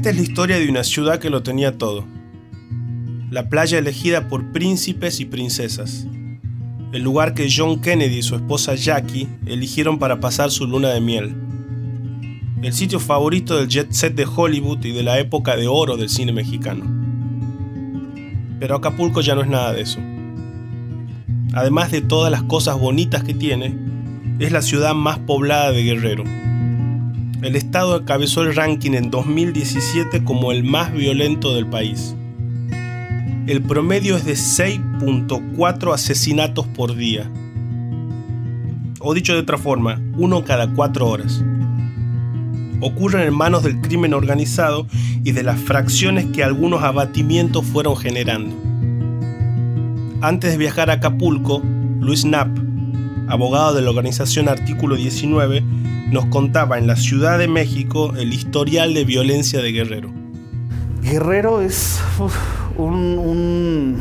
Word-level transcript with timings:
Esta 0.00 0.08
es 0.08 0.16
la 0.16 0.22
historia 0.22 0.58
de 0.58 0.70
una 0.70 0.82
ciudad 0.82 1.18
que 1.18 1.28
lo 1.28 1.42
tenía 1.42 1.76
todo. 1.76 2.06
La 3.30 3.50
playa 3.50 3.78
elegida 3.78 4.28
por 4.28 4.50
príncipes 4.50 5.20
y 5.20 5.26
princesas. 5.26 6.06
El 6.92 7.02
lugar 7.02 7.34
que 7.34 7.50
John 7.54 7.82
Kennedy 7.82 8.20
y 8.20 8.22
su 8.22 8.34
esposa 8.34 8.76
Jackie 8.76 9.28
eligieron 9.44 9.98
para 9.98 10.18
pasar 10.18 10.50
su 10.50 10.66
luna 10.66 10.88
de 10.88 11.02
miel. 11.02 11.36
El 12.62 12.72
sitio 12.72 12.98
favorito 12.98 13.58
del 13.58 13.68
jet 13.68 13.92
set 13.92 14.14
de 14.14 14.24
Hollywood 14.24 14.82
y 14.86 14.92
de 14.92 15.02
la 15.02 15.18
época 15.18 15.54
de 15.54 15.68
oro 15.68 15.98
del 15.98 16.08
cine 16.08 16.32
mexicano. 16.32 16.86
Pero 18.58 18.76
Acapulco 18.76 19.20
ya 19.20 19.34
no 19.34 19.42
es 19.42 19.48
nada 19.48 19.74
de 19.74 19.82
eso. 19.82 20.00
Además 21.52 21.90
de 21.90 22.00
todas 22.00 22.32
las 22.32 22.44
cosas 22.44 22.78
bonitas 22.78 23.22
que 23.22 23.34
tiene, 23.34 23.76
es 24.38 24.50
la 24.50 24.62
ciudad 24.62 24.94
más 24.94 25.18
poblada 25.18 25.72
de 25.72 25.82
Guerrero. 25.82 26.24
El 27.42 27.56
estado 27.56 27.98
encabezó 27.98 28.42
el 28.42 28.54
ranking 28.54 28.92
en 28.92 29.10
2017 29.10 30.24
como 30.24 30.52
el 30.52 30.62
más 30.62 30.92
violento 30.92 31.54
del 31.54 31.66
país. 31.66 32.14
El 33.46 33.62
promedio 33.62 34.16
es 34.16 34.26
de 34.26 34.34
6.4 34.34 35.94
asesinatos 35.94 36.66
por 36.66 36.94
día. 36.94 37.30
O 39.00 39.14
dicho 39.14 39.32
de 39.32 39.40
otra 39.40 39.56
forma, 39.56 39.98
uno 40.18 40.44
cada 40.44 40.68
cuatro 40.68 41.08
horas. 41.08 41.42
Ocurren 42.82 43.26
en 43.26 43.34
manos 43.34 43.62
del 43.62 43.80
crimen 43.80 44.12
organizado 44.12 44.86
y 45.24 45.32
de 45.32 45.42
las 45.42 45.58
fracciones 45.58 46.26
que 46.26 46.44
algunos 46.44 46.82
abatimientos 46.82 47.64
fueron 47.64 47.96
generando. 47.96 48.54
Antes 50.20 50.52
de 50.52 50.58
viajar 50.58 50.90
a 50.90 50.94
Acapulco, 50.94 51.62
Luis 52.00 52.22
Knapp, 52.24 52.50
abogado 53.28 53.74
de 53.74 53.80
la 53.80 53.88
organización 53.88 54.48
Artículo 54.48 54.96
19, 54.96 55.64
nos 56.10 56.26
contaba 56.26 56.78
en 56.78 56.86
la 56.86 56.96
Ciudad 56.96 57.38
de 57.38 57.46
México 57.46 58.12
el 58.16 58.32
historial 58.32 58.94
de 58.94 59.04
violencia 59.04 59.62
de 59.62 59.72
Guerrero. 59.72 60.10
Guerrero 61.02 61.60
es 61.62 62.00
un, 62.76 63.96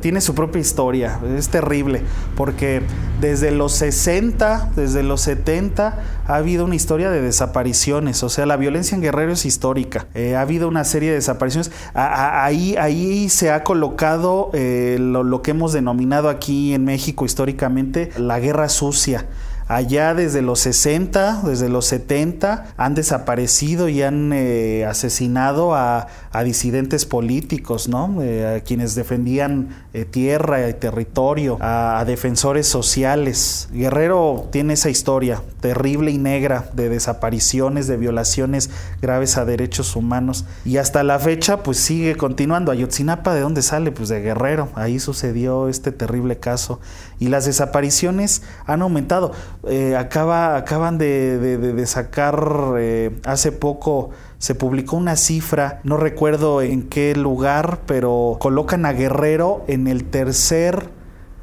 tiene 0.00 0.20
su 0.20 0.34
propia 0.34 0.60
historia, 0.60 1.18
es 1.36 1.48
terrible, 1.48 2.02
porque 2.36 2.82
desde 3.20 3.50
los 3.50 3.72
60, 3.72 4.72
desde 4.76 5.02
los 5.02 5.22
70, 5.22 5.98
ha 6.26 6.34
habido 6.34 6.64
una 6.64 6.76
historia 6.76 7.10
de 7.10 7.22
desapariciones, 7.22 8.22
o 8.22 8.28
sea, 8.28 8.44
la 8.46 8.56
violencia 8.56 8.94
en 8.94 9.02
Guerrero 9.02 9.32
es 9.32 9.46
histórica, 9.46 10.06
eh, 10.14 10.36
ha 10.36 10.42
habido 10.42 10.68
una 10.68 10.84
serie 10.84 11.08
de 11.08 11.16
desapariciones, 11.16 11.72
ahí, 11.94 12.76
ahí 12.76 13.28
se 13.30 13.50
ha 13.50 13.64
colocado 13.64 14.50
eh, 14.52 14.98
lo 15.00 15.42
que 15.42 15.52
hemos 15.52 15.72
denominado 15.72 16.28
aquí 16.28 16.74
en 16.74 16.84
México 16.84 17.24
históricamente 17.24 18.10
la 18.18 18.38
guerra 18.40 18.68
sucia. 18.68 19.26
Allá 19.68 20.14
desde 20.14 20.42
los 20.42 20.60
60, 20.60 21.42
desde 21.42 21.68
los 21.68 21.86
70, 21.86 22.74
han 22.76 22.94
desaparecido 22.94 23.88
y 23.88 24.00
han 24.02 24.32
eh, 24.32 24.84
asesinado 24.86 25.74
a, 25.74 26.06
disidentes 26.44 27.06
políticos, 27.06 27.88
¿no? 27.88 28.22
Eh, 28.22 28.58
a 28.58 28.60
quienes 28.60 28.94
defendían 28.94 29.86
eh, 29.94 30.04
tierra 30.04 30.68
y 30.68 30.74
territorio, 30.74 31.56
a, 31.62 32.04
defensores 32.06 32.66
sociales. 32.66 33.70
Guerrero 33.72 34.46
tiene 34.52 34.74
esa 34.74 34.90
historia 34.90 35.42
terrible 35.60 36.10
y 36.10 36.18
negra 36.18 36.68
de 36.74 36.90
desapariciones, 36.90 37.86
de 37.86 37.96
violaciones 37.96 38.68
graves 39.00 39.38
a 39.38 39.46
derechos 39.46 39.96
humanos. 39.96 40.44
Y 40.66 40.76
hasta 40.76 41.02
la 41.02 41.18
fecha, 41.18 41.62
pues 41.62 41.78
sigue 41.78 42.16
continuando. 42.16 42.70
Ayotzinapa, 42.70 43.32
¿de 43.32 43.40
dónde 43.40 43.62
sale? 43.62 43.90
Pues 43.90 44.10
de 44.10 44.20
Guerrero. 44.20 44.68
Ahí 44.74 45.00
sucedió 45.00 45.68
este 45.68 45.90
terrible 45.90 46.38
caso. 46.38 46.80
Y 47.18 47.28
las 47.28 47.46
desapariciones 47.46 48.42
han 48.66 48.82
aumentado. 48.82 49.32
Eh, 49.68 49.96
acaba, 49.96 50.56
acaban 50.56 50.96
de, 50.96 51.84
sacar 51.86 52.74
eh, 52.78 53.18
hace 53.24 53.50
poco 53.50 54.10
se 54.38 54.54
publicó 54.54 54.96
una 54.96 55.16
cifra, 55.16 55.80
no 55.82 55.96
recuerdo 55.96 56.62
en 56.62 56.88
qué 56.88 57.16
lugar, 57.16 57.82
pero 57.86 58.36
colocan 58.38 58.86
a 58.86 58.92
Guerrero 58.92 59.64
en 59.66 59.88
el 59.88 60.04
tercer 60.04 60.90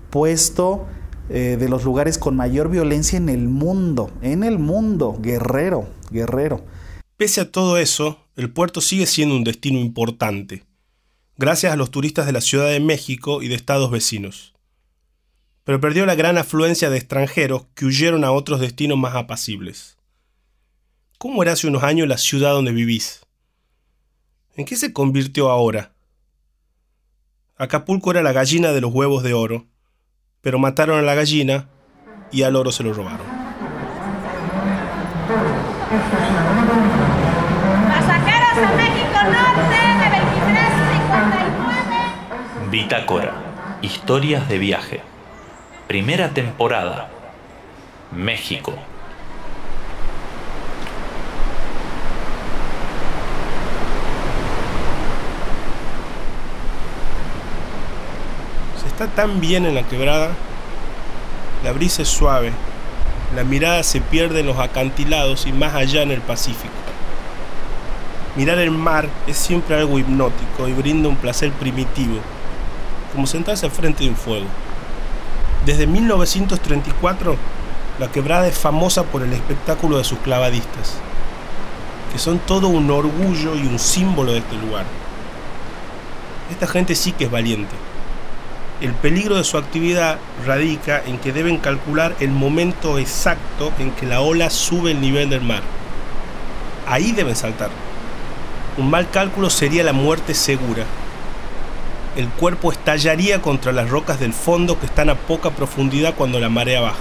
puesto 0.10 0.86
eh, 1.30 1.58
de 1.60 1.68
los 1.68 1.84
lugares 1.84 2.18
con 2.18 2.38
mayor 2.38 2.70
violencia 2.70 3.18
en 3.18 3.28
el 3.28 3.50
mundo, 3.50 4.10
en 4.22 4.44
el 4.44 4.58
mundo, 4.58 5.18
Guerrero, 5.20 5.90
Guerrero. 6.10 6.64
Pese 7.18 7.42
a 7.42 7.52
todo 7.52 7.78
eso, 7.78 8.20
el 8.38 8.54
puerto 8.54 8.80
sigue 8.80 9.06
siendo 9.06 9.36
un 9.36 9.44
destino 9.44 9.80
importante, 9.80 10.64
gracias 11.38 11.74
a 11.74 11.78
los 11.78 11.92
turistas 11.92 12.26
de 12.26 12.32
la 12.32 12.42
Ciudad 12.42 12.70
de 12.70 12.80
México 12.80 13.42
y 13.42 13.50
de 13.50 13.56
estados 13.56 13.92
vecinos 13.92 14.53
pero 15.64 15.80
perdió 15.80 16.06
la 16.06 16.16
gran 16.16 16.38
afluencia 16.38 16.90
de 16.90 16.98
extranjeros 16.98 17.66
que 17.74 17.86
huyeron 17.86 18.24
a 18.24 18.32
otros 18.32 18.60
destinos 18.60 18.98
más 18.98 19.16
apacibles. 19.16 19.98
¿Cómo 21.18 21.42
era 21.42 21.54
hace 21.54 21.68
unos 21.68 21.84
años 21.84 22.08
la 22.08 22.18
ciudad 22.18 22.52
donde 22.52 22.74
vivís? 22.74 23.26
¿En 24.56 24.66
qué 24.66 24.76
se 24.76 24.92
convirtió 24.92 25.50
ahora? 25.50 25.94
Acapulco 27.56 28.12
era 28.12 28.22
la 28.22 28.34
gallina 28.34 28.72
de 28.72 28.82
los 28.82 28.94
huevos 28.94 29.24
de 29.24 29.34
oro, 29.34 29.66
pero 30.42 30.60
mataron 30.60 31.00
a 31.00 31.02
la 31.02 31.16
gallina 31.16 31.70
y 32.32 32.44
al 32.44 32.58
oro 32.58 32.72
se 32.72 32.84
lo 32.84 32.94
robaron. 32.94 33.26
Pasajeros 37.88 38.58
a 38.58 38.76
México 38.76 39.24
Norte 39.24 39.80
de 40.02 40.10
2359. 40.20 42.70
Bitácora. 42.70 43.80
Historias 43.82 44.50
de 44.50 44.58
viaje. 44.58 45.02
Primera 45.88 46.30
temporada. 46.30 47.10
México. 48.16 48.74
Se 58.82 58.88
está 58.88 59.08
tan 59.08 59.42
bien 59.42 59.66
en 59.66 59.76
la 59.76 59.84
quebrada, 59.84 60.32
la 61.66 61.74
brisa 61.74 62.04
es 62.04 62.08
suave, 62.08 62.54
la 63.36 63.44
mirada 63.44 63.84
se 63.84 64.00
pierde 64.00 64.40
en 64.40 64.46
los 64.46 64.60
acantilados 64.60 65.46
y 65.46 65.52
más 65.52 65.76
allá 65.76 66.02
en 66.02 66.12
el 66.12 66.22
Pacífico. 66.22 66.72
Mirar 68.38 68.58
el 68.60 68.72
mar 68.72 69.10
es 69.28 69.38
siempre 69.38 69.76
algo 69.76 70.00
hipnótico 70.00 70.68
y 70.70 70.74
brinda 70.74 71.10
un 71.10 71.18
placer 71.18 71.52
primitivo, 71.52 72.20
como 73.12 73.28
sentarse 73.28 73.66
al 73.66 73.72
frente 73.74 74.06
de 74.06 74.10
un 74.12 74.16
fuego. 74.16 74.48
Desde 75.66 75.88
1934, 75.88 77.38
la 77.98 78.12
quebrada 78.12 78.48
es 78.48 78.58
famosa 78.58 79.04
por 79.04 79.24
el 79.24 79.32
espectáculo 79.32 79.98
de 79.98 80.04
sus 80.04 80.20
clavadistas, 80.20 80.96
que 82.12 82.20
son 82.20 82.40
todo 82.40 82.68
un 82.68 82.92
orgullo 82.92 83.56
y 83.56 83.66
un 83.66 83.80
símbolo 83.80 84.34
de 84.34 84.40
este 84.40 84.58
lugar. 84.58 84.84
Esta 86.52 86.68
gente 86.68 86.96
sí 86.96 87.14
que 87.14 87.26
es 87.26 87.32
valiente. 87.32 87.74
El 88.82 88.92
peligro 88.92 89.38
de 89.38 89.46
su 89.46 89.58
actividad 89.58 90.18
radica 90.46 91.02
en 91.06 91.18
que 91.18 91.32
deben 91.32 91.60
calcular 91.60 92.14
el 92.20 92.32
momento 92.32 93.00
exacto 93.00 93.72
en 93.80 93.92
que 93.92 94.06
la 94.06 94.20
ola 94.20 94.50
sube 94.50 94.92
el 94.92 95.00
nivel 95.00 95.30
del 95.30 95.42
mar. 95.42 95.62
Ahí 96.86 97.14
deben 97.14 97.38
saltar. 97.38 97.70
Un 98.78 98.90
mal 98.90 99.10
cálculo 99.10 99.50
sería 99.50 99.86
la 99.86 99.94
muerte 99.94 100.34
segura 100.34 100.84
el 102.16 102.30
cuerpo 102.30 102.72
estallaría 102.72 103.42
contra 103.42 103.72
las 103.72 103.90
rocas 103.90 104.20
del 104.20 104.34
fondo 104.34 104.80
que 104.80 104.86
están 104.86 105.10
a 105.10 105.16
poca 105.16 105.52
profundidad 105.52 106.14
cuando 106.16 106.40
la 106.40 106.50
marea 106.50 106.82
baja. 106.82 106.96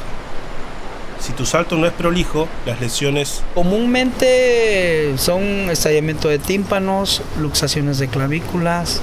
Si 1.21 1.33
tu 1.33 1.47
salto 1.47 1.77
no 1.77 1.87
es 1.87 1.93
prolijo, 1.93 2.49
las 2.67 2.81
lesiones... 2.81 3.43
Comúnmente 3.55 5.15
son 5.19 5.71
estallamiento 5.71 6.29
de 6.29 6.39
tímpanos, 6.39 7.23
luxaciones 7.39 7.99
de 7.99 8.09
clavículas, 8.09 9.01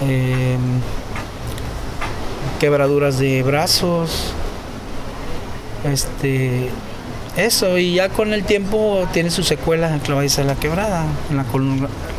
em, 0.00 0.80
quebraduras 2.58 3.18
de 3.18 3.44
brazos, 3.44 4.32
este, 5.84 6.70
eso, 7.36 7.78
y 7.78 7.94
ya 7.94 8.08
con 8.08 8.32
el 8.32 8.42
tiempo 8.42 9.06
tiene 9.12 9.30
sus 9.30 9.46
secuelas 9.46 9.92
en 9.92 10.00
clavadiza 10.00 10.42
de 10.42 10.48
la 10.48 10.56
quebrada, 10.56 11.04
en 11.30 11.36
la 11.36 11.44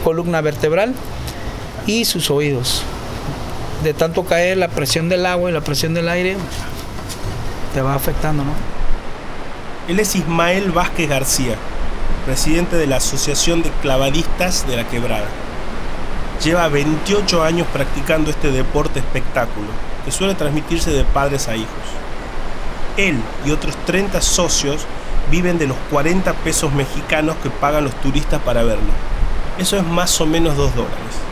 columna 0.05 0.39
vertebral 0.39 0.93
y 1.85 2.05
sus 2.05 2.31
oídos 2.31 2.83
de 3.83 3.93
tanto 3.93 4.25
caer 4.25 4.57
la 4.57 4.67
presión 4.67 5.09
del 5.09 5.25
agua 5.25 5.49
y 5.49 5.53
la 5.53 5.61
presión 5.61 5.93
del 5.93 6.09
aire, 6.09 6.35
te 7.73 7.81
va 7.81 7.95
afectando, 7.95 8.43
¿no? 8.43 8.51
Él 9.87 9.99
es 9.99 10.15
Ismael 10.15 10.71
Vázquez 10.71 11.09
García, 11.09 11.55
presidente 12.25 12.75
de 12.75 12.87
la 12.87 12.97
Asociación 12.97 13.63
de 13.63 13.71
Clavadistas 13.81 14.67
de 14.67 14.75
la 14.75 14.87
Quebrada. 14.87 15.27
Lleva 16.43 16.67
28 16.67 17.43
años 17.43 17.67
practicando 17.71 18.29
este 18.29 18.51
deporte 18.51 18.99
espectáculo, 18.99 19.67
que 20.05 20.11
suele 20.11 20.35
transmitirse 20.35 20.91
de 20.91 21.03
padres 21.03 21.47
a 21.47 21.55
hijos. 21.55 21.69
Él 22.97 23.19
y 23.45 23.51
otros 23.51 23.75
30 23.85 24.21
socios 24.21 24.85
viven 25.31 25.57
de 25.57 25.67
los 25.67 25.77
40 25.89 26.33
pesos 26.33 26.73
mexicanos 26.73 27.35
que 27.41 27.49
pagan 27.49 27.83
los 27.83 27.95
turistas 27.95 28.41
para 28.41 28.63
verlo. 28.63 28.91
Eso 29.57 29.77
es 29.77 29.83
más 29.83 30.19
o 30.21 30.25
menos 30.25 30.55
2 30.55 30.75
dólares. 30.75 31.28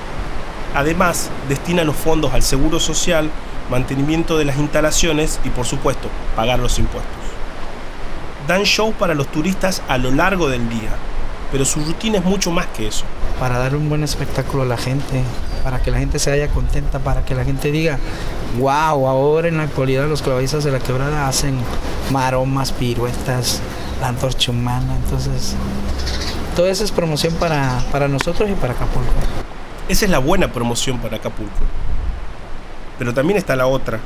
Además, 0.77 1.31
destina 1.49 1.83
los 1.83 1.95
fondos 1.95 2.35
al 2.35 2.43
seguro 2.43 2.79
social, 2.79 3.31
mantenimiento 3.71 4.37
de 4.37 4.45
las 4.45 4.59
instalaciones 4.59 5.39
y, 5.43 5.49
por 5.49 5.65
supuesto, 5.65 6.07
pagar 6.35 6.59
los 6.59 6.77
impuestos. 6.77 7.11
Dan 8.47 8.61
show 8.61 8.93
para 8.93 9.15
los 9.15 9.25
turistas 9.25 9.81
a 9.87 9.97
lo 9.97 10.11
largo 10.11 10.49
del 10.49 10.69
día. 10.69 10.91
pero 11.51 11.65
su 11.65 11.79
rutina 11.79 12.19
es 12.19 12.25
mucho 12.25 12.51
más 12.51 12.67
que 12.67 12.87
eso. 12.87 13.05
Para 13.39 13.57
dar 13.57 13.75
un 13.75 13.89
buen 13.89 14.03
espectáculo 14.03 14.63
a 14.63 14.65
la 14.67 14.77
gente, 14.77 15.23
para 15.63 15.81
que 15.81 15.89
la 15.89 15.97
gente 15.97 16.19
se 16.19 16.29
vaya 16.29 16.49
contenta, 16.49 16.99
para 16.99 17.25
que 17.25 17.33
la 17.33 17.43
gente 17.43 17.71
diga, 17.71 17.97
wow, 18.59 19.07
ahora 19.07 19.47
en 19.47 19.57
la 19.57 19.63
actualidad 19.63 20.07
los 20.07 20.21
clavadistas 20.21 20.63
de 20.63 20.71
la 20.71 20.79
quebrada 20.79 21.27
hacen 21.27 21.57
maromas, 22.11 22.71
piruetas, 22.71 23.61
la 24.01 24.09
antorcha 24.09 24.51
humana, 24.51 24.95
entonces 25.03 25.55
todo 26.55 26.67
eso 26.67 26.83
es 26.83 26.91
promoción 26.91 27.33
para, 27.35 27.81
para 27.91 28.07
nosotros 28.07 28.49
y 28.49 28.53
para 28.53 28.73
Acapulco. 28.73 29.46
Esa 29.89 30.03
es 30.03 30.11
la 30.11 30.19
buena 30.19 30.51
promoción 30.51 30.99
para 30.99 31.15
Acapulco. 31.15 31.53
Pero 32.99 33.13
también 33.13 33.37
está 33.37 33.55
la 33.55 33.67
otra, 33.67 34.01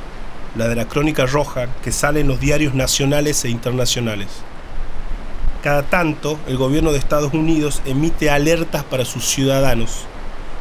la 0.56 0.68
de 0.68 0.76
la 0.76 0.86
crónica 0.86 1.26
roja 1.26 1.66
que 1.82 1.90
sale 1.90 2.20
en 2.20 2.28
los 2.28 2.38
diarios 2.38 2.72
nacionales 2.72 3.44
e 3.44 3.48
internacionales. 3.48 4.28
Cada 5.60 5.82
tanto, 5.82 6.38
el 6.46 6.56
gobierno 6.56 6.92
de 6.92 6.98
Estados 6.98 7.32
Unidos 7.32 7.82
emite 7.84 8.30
alertas 8.30 8.84
para 8.84 9.04
sus 9.04 9.24
ciudadanos, 9.24 10.04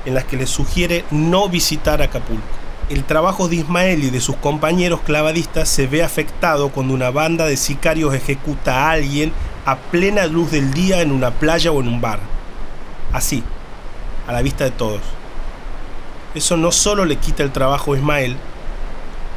en 0.06 0.16
las 0.16 0.26
que 0.26 0.38
les 0.38 0.50
sugiere 0.50 1.06
no 1.12 1.50
visitar 1.50 2.02
Acapulco. 2.02 2.42
El 2.90 3.04
trabajo 3.04 3.48
de 3.48 3.58
Ismael 3.58 4.04
y 4.04 4.10
de 4.10 4.22
sus 4.22 4.38
compañeros 4.38 5.02
clavadistas 5.02 5.70
se 5.70 5.86
ve 5.86 6.02
afectado 6.02 6.70
cuando 6.70 6.96
una 6.96 7.12
banda 7.12 7.46
de 7.46 7.58
sicarios 7.58 8.16
ejecuta 8.16 8.88
a 8.88 8.92
alguien 8.92 9.34
a 9.66 9.78
plena 9.78 10.26
luz 10.26 10.50
del 10.50 10.74
día 10.74 11.02
en 11.02 11.12
una 11.12 11.30
playa 11.30 11.72
o 11.72 11.80
en 11.80 11.88
un 11.88 12.02
bar. 12.02 12.20
Así, 13.14 13.44
a 14.28 14.32
la 14.32 14.42
vista 14.42 14.64
de 14.64 14.72
todos. 14.72 15.02
Eso 16.34 16.58
no 16.58 16.72
solo 16.72 17.06
le 17.06 17.18
quita 17.18 17.44
el 17.44 17.52
trabajo 17.52 17.94
a 17.94 17.98
Ismael, 17.98 18.38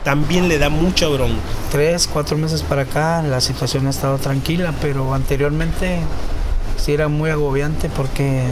también 0.05 0.49
le 0.49 0.59
da 0.59 0.69
mucha 0.69 1.09
bronca. 1.09 1.41
Tres, 1.73 2.07
cuatro 2.07 2.37
meses 2.37 2.63
para 2.63 2.83
acá 2.83 3.23
la 3.23 3.41
situación 3.41 3.87
ha 3.87 3.91
estado 3.91 4.19
tranquila, 4.19 4.73
pero 4.81 5.15
anteriormente 5.15 5.99
sí 6.77 6.93
era 6.93 7.09
muy 7.09 7.31
agobiante 7.31 7.89
porque 7.89 8.45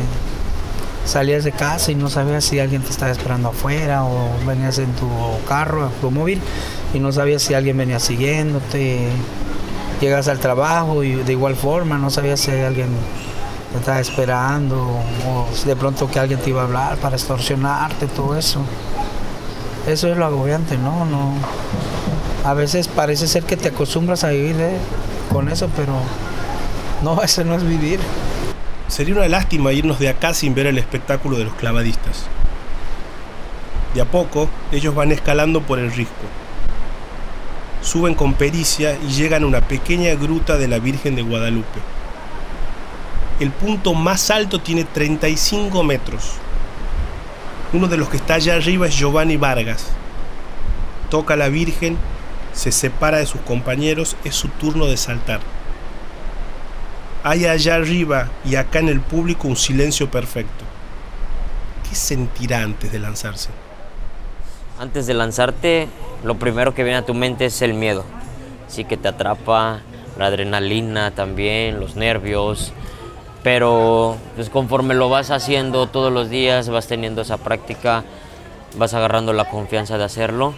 salías 1.05 1.45
de 1.45 1.53
casa 1.53 1.93
y 1.93 1.95
no 1.95 2.09
sabías 2.09 2.45
si 2.45 2.59
alguien 2.59 2.83
te 2.83 2.91
estaba 2.91 3.11
esperando 3.13 3.51
afuera 3.51 4.05
o 4.05 4.31
venías 4.47 4.79
en 4.79 4.93
tu 4.95 5.09
carro, 5.47 5.91
tu 6.01 6.11
móvil 6.11 6.41
y 6.95 7.01
no 7.01 7.13
sabías 7.13 7.43
si 7.43 7.55
alguien 7.55 7.77
venía 7.77 8.01
siguiéndote. 8.01 9.09
Llegas 10.01 10.27
al 10.27 10.41
trabajo 10.41 11.05
y 11.05 11.15
de 11.15 11.33
igual 11.33 11.55
forma 11.55 11.97
no 11.97 12.11
sabías 12.11 12.41
si 12.41 12.51
alguien 12.51 12.89
te 13.73 13.79
estaba 13.79 14.01
esperando 14.01 15.01
o 15.27 15.49
de 15.65 15.77
pronto 15.77 16.11
que 16.11 16.19
alguien 16.19 16.39
te 16.41 16.51
iba 16.51 16.61
a 16.63 16.65
hablar 16.65 16.99
para 16.99 17.17
extorsionarte, 17.17 18.07
todo 18.07 18.37
eso. 18.37 18.61
Eso 19.87 20.09
es 20.09 20.17
lo 20.17 20.25
agobiante, 20.27 20.77
¿no? 20.79 21.05
no 21.05 21.35
a 22.45 22.55
veces 22.55 22.89
parece 22.89 23.29
ser 23.29 23.45
que 23.45 23.57
te 23.57 23.69
acostumbras 23.69 24.25
a 24.25 24.31
vivir 24.31 24.57
¿eh? 24.61 24.77
con 25.33 25.49
eso, 25.49 25.71
pero 25.77 25.95
no, 27.03 27.23
eso 27.25 27.45
no 27.45 27.55
es 27.55 27.65
vivir. 27.65 28.01
Sería 28.89 29.15
una 29.15 29.29
lástima 29.29 29.73
irnos 29.73 29.99
de 29.99 30.09
acá 30.09 30.35
sin 30.35 30.55
ver 30.55 30.67
el 30.67 30.79
espectáculo 30.79 31.39
de 31.39 31.45
los 31.45 31.55
clavadistas. 31.55 32.27
De 33.95 34.01
a 34.01 34.05
poco, 34.05 34.49
ellos 34.71 34.95
van 34.95 35.13
escalando 35.13 35.63
por 35.63 35.79
el 35.79 35.93
risco. 35.93 36.15
Suben 37.83 38.15
con 38.15 38.35
pericia 38.35 38.97
y 39.07 39.13
llegan 39.13 39.45
a 39.45 39.47
una 39.47 39.61
pequeña 39.61 40.15
gruta 40.15 40.57
de 40.57 40.69
la 40.69 40.79
Virgen 40.79 41.15
de 41.15 41.23
Guadalupe. 41.23 41.81
El 43.43 43.51
punto 43.51 43.93
más 43.93 44.31
alto 44.31 44.61
tiene 44.61 44.85
35 44.85 45.83
metros. 45.83 46.35
Uno 47.73 47.89
de 47.89 47.97
los 47.97 48.09
que 48.09 48.17
está 48.17 48.35
allá 48.35 48.55
arriba 48.55 48.87
es 48.87 48.97
Giovanni 48.97 49.37
Vargas. 49.37 49.89
Toca 51.11 51.35
a 51.35 51.37
la 51.37 51.49
Virgen, 51.49 51.99
se 52.53 52.71
separa 52.71 53.19
de 53.19 53.27
sus 53.27 53.41
compañeros, 53.41 54.17
es 54.23 54.37
su 54.37 54.47
turno 54.47 54.87
de 54.87 54.97
saltar. 54.97 55.41
Hay 57.25 57.47
allá 57.47 57.75
arriba 57.75 58.29
y 58.45 58.55
acá 58.55 58.79
en 58.79 58.89
el 58.89 59.01
público 59.01 59.49
un 59.49 59.57
silencio 59.57 60.09
perfecto. 60.09 60.65
¿Qué 61.89 61.97
sentirá 61.97 62.63
antes 62.63 62.93
de 62.93 63.01
lanzarse? 63.01 63.49
Antes 64.79 65.09
de 65.09 65.15
lanzarte, 65.15 65.89
lo 66.23 66.37
primero 66.37 66.77
que 66.77 66.85
viene 66.85 66.99
a 66.99 67.07
tu 67.07 67.13
mente 67.13 67.47
es 67.47 67.61
el 67.61 67.75
miedo. 67.75 68.05
Sí 68.69 68.85
que 68.85 68.97
te 68.97 69.09
atrapa, 69.09 69.81
la 70.17 70.27
adrenalina 70.27 71.11
también, 71.11 71.81
los 71.81 71.97
nervios, 71.97 72.73
pero 73.43 74.17
pues 74.37 74.51
conforme 74.51 74.95
lo 74.95 75.09
vas 75.09 75.31
haciendo 75.31 75.87
todos 75.89 76.13
los 76.13 76.31
días, 76.31 76.69
vas 76.69 76.87
teniendo 76.87 77.23
esa 77.23 77.39
práctica, 77.39 78.05
vas 78.77 78.95
agarrando 78.95 79.33
la 79.33 79.49
confianza 79.49 79.99
de 79.99 80.05
hacerlo 80.05 80.55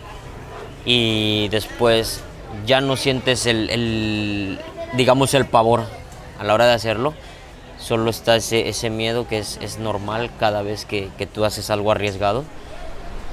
y 0.85 1.49
después 1.49 2.21
ya 2.67 2.81
no 2.81 2.97
sientes 2.97 3.47
el, 3.47 4.59
digamos, 4.93 5.35
el 5.35 5.47
pavor 5.47 5.85
a 6.39 6.45
la 6.45 6.55
hora 6.55 6.67
de 6.67 6.75
hacerlo, 6.75 7.15
solo 7.79 8.11
está 8.11 8.37
ese, 8.37 8.69
ese 8.69 8.91
miedo 8.91 9.27
que 9.27 9.39
es, 9.39 9.59
es 9.63 9.79
normal 9.79 10.31
cada 10.39 10.63
vez 10.63 10.85
que, 10.85 11.09
que 11.17 11.27
tú 11.27 11.45
haces 11.45 11.71
algo 11.71 11.91
arriesgado, 11.91 12.45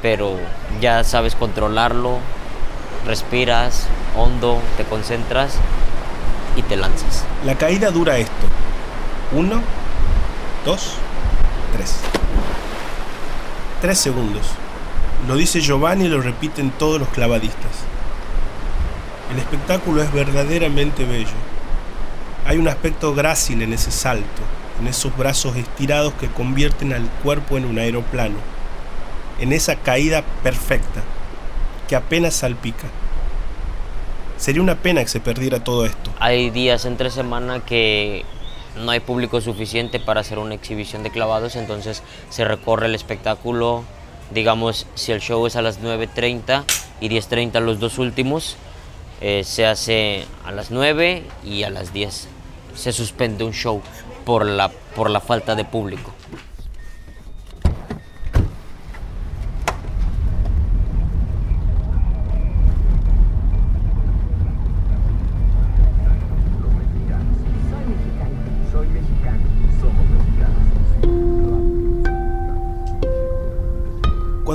pero 0.01 0.31
ya 0.80 1.04
sabes 1.04 1.36
controlarlo, 1.36 2.18
respiras 3.06 3.88
hondo, 4.18 4.59
te 4.77 4.83
concentras 4.86 5.56
y 6.56 6.62
te 6.63 6.77
lanzas. 6.77 7.25
La 7.45 7.57
caída 7.57 7.92
dura 7.92 8.18
esto. 8.18 8.47
Uno, 9.33 9.62
dos, 10.66 10.95
tres. 11.74 11.95
Tres 13.80 13.98
segundos. 13.98 14.45
Lo 15.25 15.38
dice 15.38 15.62
Giovanni 15.62 16.06
y 16.06 16.10
lo 16.10 16.19
repiten 16.19 16.69
todos 16.72 17.00
los 17.00 17.07
clavadistas. 17.10 17.86
El 19.31 19.39
espectáculo 19.39 20.04
es 20.04 20.12
verdaderamente 20.12 21.06
bello. 21.06 21.30
Hay 22.45 22.57
un 22.57 22.68
aspecto 22.68 23.16
grácil 23.16 23.62
en 23.62 23.72
ese 23.72 23.92
salto, 23.92 24.42
en 24.81 24.88
esos 24.88 25.16
brazos 25.16 25.56
estirados 25.56 26.13
que 26.16 26.28
convierten 26.28 26.92
al 26.92 27.07
cuerpo 27.24 27.57
en 27.57 27.63
un 27.63 27.80
aeroplano, 27.80 28.36
en 29.39 29.54
esa 29.54 29.78
caída 29.78 30.24
perfecta, 30.44 31.01
que 31.88 31.95
apenas 31.95 32.36
salpica. 32.36 32.88
Sería 34.36 34.62
una 34.62 34.75
pena 34.75 35.01
que 35.01 35.07
se 35.07 35.22
perdiera 35.22 35.63
todo 35.63 35.86
esto. 35.86 36.12
Hay 36.19 36.50
días 36.50 36.83
entre 36.83 37.10
semana 37.12 37.62
que 37.62 38.25
no 38.75 38.91
hay 38.91 39.00
público 39.00 39.41
suficiente 39.41 40.00
para 40.00 40.21
hacer 40.21 40.39
una 40.39 40.56
exhibición 40.56 41.03
de 41.03 41.12
clavados, 41.12 41.56
entonces 41.56 42.03
se 42.29 42.45
recorre 42.45 42.88
el 42.88 42.95
espectáculo, 42.95 43.83
digamos, 44.33 44.88
si 44.95 45.12
el 45.12 45.19
show 45.19 45.45
es 45.45 45.56
a 45.56 45.62
las 45.62 45.81
9.30 45.81 46.63
y 47.01 47.09
10.30 47.09 47.59
los 47.59 47.79
dos 47.79 47.97
últimos, 47.97 48.56
eh, 49.19 49.44
se 49.44 49.65
hace 49.65 50.25
a 50.45 50.51
las 50.51 50.71
9 50.71 51.23
y 51.44 51.63
a 51.63 51.69
las 51.69 51.94
10 51.94 52.28
se 52.75 52.92
suspende 52.92 53.44
un 53.44 53.54
show 53.54 53.81
por 54.25 54.45
la, 54.45 54.69
por 54.95 55.09
la 55.09 55.19
falta 55.19 55.56
de 55.56 55.66
público. 55.66 56.13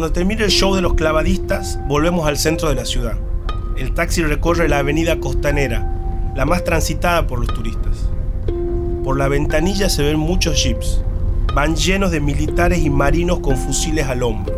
Cuando 0.06 0.20
termina 0.20 0.44
el 0.44 0.52
show 0.52 0.72
de 0.76 0.82
los 0.82 0.94
clavadistas, 0.94 1.80
volvemos 1.88 2.28
al 2.28 2.38
centro 2.38 2.68
de 2.68 2.76
la 2.76 2.84
ciudad. 2.84 3.18
El 3.76 3.92
taxi 3.92 4.22
recorre 4.22 4.68
la 4.68 4.78
avenida 4.78 5.18
costanera, 5.18 6.30
la 6.36 6.44
más 6.44 6.62
transitada 6.62 7.26
por 7.26 7.40
los 7.40 7.52
turistas. 7.52 8.08
Por 9.02 9.18
la 9.18 9.26
ventanilla 9.26 9.90
se 9.90 10.04
ven 10.04 10.16
muchos 10.16 10.62
jeeps. 10.62 11.02
Van 11.52 11.74
llenos 11.74 12.12
de 12.12 12.20
militares 12.20 12.84
y 12.84 12.88
marinos 12.88 13.40
con 13.40 13.56
fusiles 13.56 14.06
al 14.06 14.22
hombro. 14.22 14.54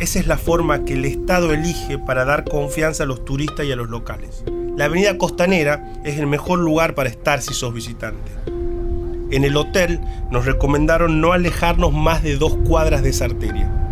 Esa 0.00 0.18
es 0.18 0.26
la 0.26 0.36
forma 0.36 0.84
que 0.84 0.92
el 0.92 1.06
Estado 1.06 1.54
elige 1.54 1.98
para 1.98 2.26
dar 2.26 2.44
confianza 2.44 3.04
a 3.04 3.06
los 3.06 3.24
turistas 3.24 3.64
y 3.64 3.72
a 3.72 3.76
los 3.76 3.88
locales. 3.88 4.44
La 4.76 4.84
avenida 4.84 5.16
costanera 5.16 5.94
es 6.04 6.18
el 6.18 6.26
mejor 6.26 6.58
lugar 6.58 6.94
para 6.94 7.08
estar 7.08 7.40
si 7.40 7.54
sos 7.54 7.72
visitante. 7.72 8.32
En 9.30 9.44
el 9.44 9.56
hotel 9.56 9.98
nos 10.30 10.44
recomendaron 10.44 11.22
no 11.22 11.32
alejarnos 11.32 11.94
más 11.94 12.22
de 12.22 12.36
dos 12.36 12.54
cuadras 12.66 13.02
de 13.02 13.08
esa 13.08 13.24
arteria 13.24 13.84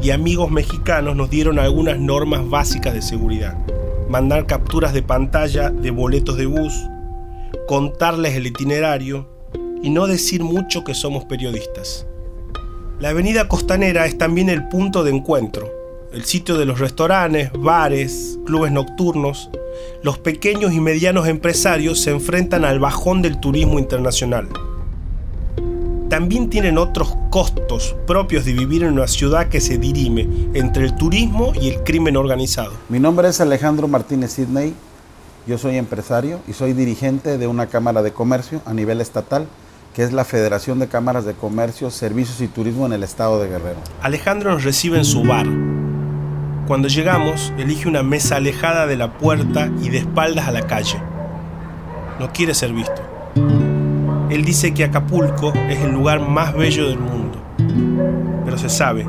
y 0.00 0.10
amigos 0.10 0.50
mexicanos 0.50 1.16
nos 1.16 1.30
dieron 1.30 1.58
algunas 1.58 1.98
normas 1.98 2.48
básicas 2.48 2.94
de 2.94 3.02
seguridad. 3.02 3.58
Mandar 4.08 4.46
capturas 4.46 4.94
de 4.94 5.02
pantalla 5.02 5.70
de 5.70 5.90
boletos 5.90 6.36
de 6.36 6.46
bus, 6.46 6.72
contarles 7.66 8.34
el 8.34 8.46
itinerario 8.46 9.28
y 9.82 9.90
no 9.90 10.06
decir 10.06 10.42
mucho 10.42 10.84
que 10.84 10.94
somos 10.94 11.24
periodistas. 11.24 12.06
La 13.00 13.10
avenida 13.10 13.48
costanera 13.48 14.06
es 14.06 14.16
también 14.16 14.48
el 14.48 14.68
punto 14.68 15.04
de 15.04 15.10
encuentro, 15.10 15.70
el 16.12 16.24
sitio 16.24 16.56
de 16.56 16.64
los 16.64 16.78
restaurantes, 16.78 17.50
bares, 17.52 18.38
clubes 18.46 18.72
nocturnos. 18.72 19.50
Los 20.02 20.18
pequeños 20.18 20.72
y 20.72 20.80
medianos 20.80 21.28
empresarios 21.28 22.00
se 22.00 22.10
enfrentan 22.10 22.64
al 22.64 22.80
bajón 22.80 23.22
del 23.22 23.38
turismo 23.40 23.78
internacional 23.78 24.48
también 26.18 26.50
tienen 26.50 26.78
otros 26.78 27.14
costos 27.30 27.94
propios 28.04 28.44
de 28.44 28.52
vivir 28.52 28.82
en 28.82 28.94
una 28.94 29.06
ciudad 29.06 29.46
que 29.46 29.60
se 29.60 29.78
dirime 29.78 30.28
entre 30.52 30.84
el 30.84 30.96
turismo 30.96 31.52
y 31.54 31.68
el 31.68 31.84
crimen 31.84 32.16
organizado. 32.16 32.72
Mi 32.88 32.98
nombre 32.98 33.28
es 33.28 33.40
Alejandro 33.40 33.86
Martínez 33.86 34.32
Sidney, 34.32 34.74
yo 35.46 35.58
soy 35.58 35.76
empresario 35.76 36.40
y 36.48 36.54
soy 36.54 36.72
dirigente 36.72 37.38
de 37.38 37.46
una 37.46 37.68
Cámara 37.68 38.02
de 38.02 38.10
Comercio 38.10 38.60
a 38.66 38.74
nivel 38.74 39.00
estatal 39.00 39.46
que 39.94 40.02
es 40.02 40.12
la 40.12 40.24
Federación 40.24 40.80
de 40.80 40.88
Cámaras 40.88 41.24
de 41.24 41.34
Comercio, 41.34 41.88
Servicios 41.92 42.40
y 42.40 42.48
Turismo 42.48 42.84
en 42.86 42.94
el 42.94 43.04
estado 43.04 43.40
de 43.40 43.50
Guerrero. 43.50 43.78
Alejandro 44.02 44.50
nos 44.50 44.64
recibe 44.64 44.98
en 44.98 45.04
su 45.04 45.22
bar. 45.22 45.46
Cuando 46.66 46.88
llegamos, 46.88 47.52
elige 47.58 47.86
una 47.86 48.02
mesa 48.02 48.34
alejada 48.34 48.88
de 48.88 48.96
la 48.96 49.18
puerta 49.18 49.70
y 49.80 49.90
de 49.90 49.98
espaldas 49.98 50.48
a 50.48 50.50
la 50.50 50.66
calle. 50.66 51.00
No 52.18 52.32
quiere 52.32 52.54
ser 52.54 52.72
visto. 52.72 53.67
Él 54.30 54.44
dice 54.44 54.74
que 54.74 54.84
Acapulco 54.84 55.54
es 55.54 55.80
el 55.80 55.92
lugar 55.92 56.20
más 56.20 56.52
bello 56.52 56.88
del 56.88 56.98
mundo. 56.98 57.40
Pero 58.44 58.58
se 58.58 58.68
sabe, 58.68 59.06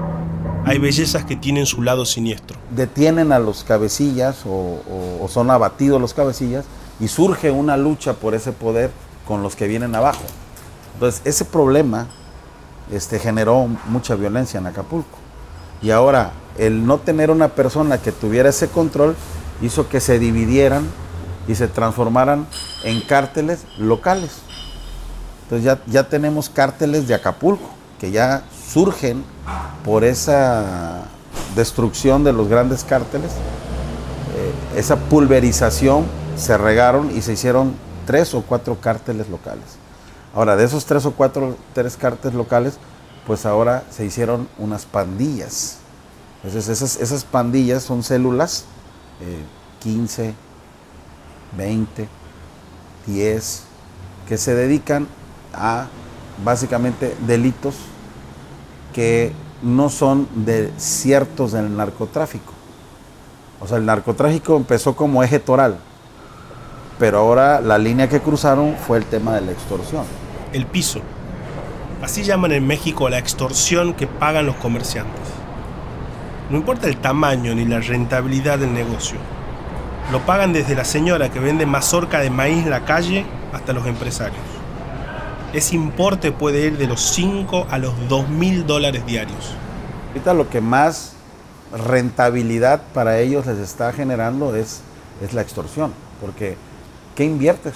hay 0.65 0.77
bellezas 0.77 1.25
que 1.25 1.35
tienen 1.35 1.65
su 1.65 1.81
lado 1.81 2.05
siniestro. 2.05 2.57
Detienen 2.69 3.33
a 3.33 3.39
los 3.39 3.65
cabecillas 3.65 4.43
o, 4.45 5.27
son 5.27 5.51
abatidos 5.51 5.99
los 5.99 6.13
cabecillas 6.13 6.63
y 7.01 7.09
surge 7.09 7.51
una 7.51 7.75
lucha 7.75 8.13
por 8.13 8.33
ese 8.33 8.53
poder 8.53 8.91
con 9.27 9.43
los 9.43 9.57
que 9.57 9.67
vienen 9.67 9.93
abajo. 9.93 10.23
Entonces, 10.93 11.21
ese 11.25 11.43
problema 11.43 12.07
este, 12.89 13.19
generó 13.19 13.67
mucha 13.88 14.15
violencia 14.15 14.57
en 14.57 14.67
Acapulco. 14.67 15.17
Y 15.81 15.91
ahora, 15.91 16.31
el 16.57 16.85
no 16.85 16.97
tener 16.97 17.29
una 17.29 17.49
persona 17.49 17.97
que 17.97 18.13
tuviera 18.13 18.49
ese 18.49 18.69
control 18.69 19.17
hizo 19.61 19.89
que 19.89 19.99
se 19.99 20.17
dividieran 20.17 20.83
y 21.45 21.55
se 21.55 21.67
transformaran 21.67 22.47
en 22.83 23.01
cárteles 23.01 23.65
locales. 23.77 24.43
Entonces 25.49 25.65
ya, 25.65 25.79
ya 25.87 26.07
tenemos 26.07 26.47
cárteles 26.47 27.07
de 27.07 27.15
Acapulco, 27.15 27.71
que 27.99 28.11
ya 28.11 28.43
surgen 28.71 29.23
por 29.83 30.03
esa 30.03 31.05
destrucción 31.55 32.23
de 32.23 32.33
los 32.33 32.47
grandes 32.47 32.83
cárteles, 32.83 33.31
eh, 33.31 34.77
esa 34.79 34.95
pulverización, 34.95 36.05
se 36.37 36.55
regaron 36.55 37.09
y 37.17 37.21
se 37.23 37.33
hicieron 37.33 37.73
tres 38.05 38.35
o 38.35 38.43
cuatro 38.43 38.79
cárteles 38.79 39.27
locales. 39.27 39.65
Ahora, 40.35 40.55
de 40.55 40.65
esos 40.65 40.85
tres 40.85 41.07
o 41.07 41.13
cuatro, 41.13 41.57
tres 41.73 41.97
cárteles 41.97 42.35
locales, 42.35 42.75
pues 43.25 43.47
ahora 43.47 43.83
se 43.89 44.05
hicieron 44.05 44.47
unas 44.59 44.85
pandillas. 44.85 45.77
Entonces 46.43 46.69
esas, 46.69 47.01
esas 47.01 47.23
pandillas 47.23 47.81
son 47.81 48.03
células, 48.03 48.65
eh, 49.19 49.43
15, 49.79 50.35
20, 51.57 52.07
10, 53.07 53.63
que 54.27 54.37
se 54.37 54.53
dedican 54.53 55.07
a 55.59 55.87
básicamente 56.43 57.15
delitos 57.27 57.75
que 58.93 59.33
no 59.61 59.89
son 59.89 60.27
de 60.33 60.71
ciertos 60.77 61.51
del 61.51 61.75
narcotráfico. 61.75 62.53
O 63.59 63.67
sea, 63.67 63.77
el 63.77 63.85
narcotráfico 63.85 64.55
empezó 64.55 64.95
como 64.95 65.21
eje 65.21 65.39
toral, 65.39 65.77
pero 66.97 67.19
ahora 67.19 67.59
la 67.59 67.77
línea 67.77 68.07
que 68.07 68.21
cruzaron 68.21 68.75
fue 68.75 68.97
el 68.97 69.05
tema 69.05 69.35
de 69.35 69.41
la 69.41 69.51
extorsión. 69.51 70.05
El 70.53 70.65
piso. 70.65 71.01
Así 72.01 72.23
llaman 72.23 72.53
en 72.53 72.65
México 72.65 73.09
la 73.09 73.17
extorsión 73.17 73.93
que 73.93 74.07
pagan 74.07 74.45
los 74.45 74.55
comerciantes. 74.55 75.27
No 76.49 76.57
importa 76.57 76.87
el 76.87 76.97
tamaño 76.97 77.53
ni 77.53 77.65
la 77.65 77.81
rentabilidad 77.81 78.57
del 78.57 78.73
negocio. 78.73 79.19
Lo 80.11 80.19
pagan 80.25 80.53
desde 80.53 80.73
la 80.73 80.85
señora 80.85 81.29
que 81.29 81.39
vende 81.39 81.65
mazorca 81.65 82.19
de 82.19 82.29
maíz 82.29 82.63
en 82.63 82.71
la 82.71 82.85
calle 82.85 83.25
hasta 83.53 83.73
los 83.73 83.85
empresarios. 83.85 84.48
Ese 85.51 85.75
importe 85.75 86.31
puede 86.31 86.67
ir 86.67 86.77
de 86.77 86.85
los 86.85 87.01
5 87.01 87.67
a 87.71 87.79
los 87.79 87.93
2 88.07 88.29
mil 88.29 88.67
dólares 88.67 89.03
diarios. 89.07 89.55
Ahorita 90.09 90.35
lo 90.35 90.47
que 90.47 90.61
más 90.61 91.13
rentabilidad 91.71 92.81
para 92.93 93.19
ellos 93.19 93.47
les 93.47 93.57
está 93.57 93.91
generando 93.91 94.55
es, 94.55 94.81
es 95.23 95.33
la 95.33 95.41
extorsión, 95.41 95.91
porque 96.21 96.55
¿qué 97.15 97.23
inviertes? 97.23 97.73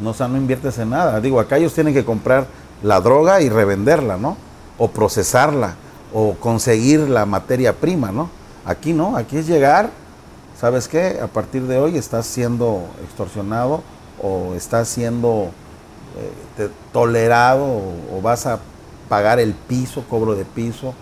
No, 0.00 0.10
o 0.10 0.14
sea, 0.14 0.26
no 0.26 0.38
inviertes 0.38 0.78
en 0.78 0.90
nada. 0.90 1.20
Digo, 1.20 1.38
acá 1.38 1.58
ellos 1.58 1.74
tienen 1.74 1.92
que 1.92 2.04
comprar 2.04 2.46
la 2.82 3.00
droga 3.02 3.42
y 3.42 3.50
revenderla, 3.50 4.16
¿no? 4.16 4.38
O 4.78 4.88
procesarla, 4.88 5.74
o 6.14 6.34
conseguir 6.34 7.00
la 7.00 7.26
materia 7.26 7.74
prima, 7.74 8.10
¿no? 8.10 8.30
Aquí 8.64 8.94
no, 8.94 9.18
aquí 9.18 9.36
es 9.36 9.46
llegar, 9.46 9.90
¿sabes 10.58 10.88
qué? 10.88 11.18
A 11.22 11.26
partir 11.26 11.64
de 11.64 11.78
hoy 11.78 11.98
estás 11.98 12.26
siendo 12.26 12.86
extorsionado 13.04 13.82
o 14.22 14.54
estás 14.54 14.88
siendo 14.88 15.50
eh, 16.58 16.68
tolerado 16.92 17.64
o, 17.64 18.18
o 18.18 18.22
vas 18.22 18.46
a 18.46 18.58
pagar 19.08 19.40
el 19.40 19.54
piso, 19.54 20.04
cobro 20.08 20.34
de 20.34 20.44
piso, 20.44 20.94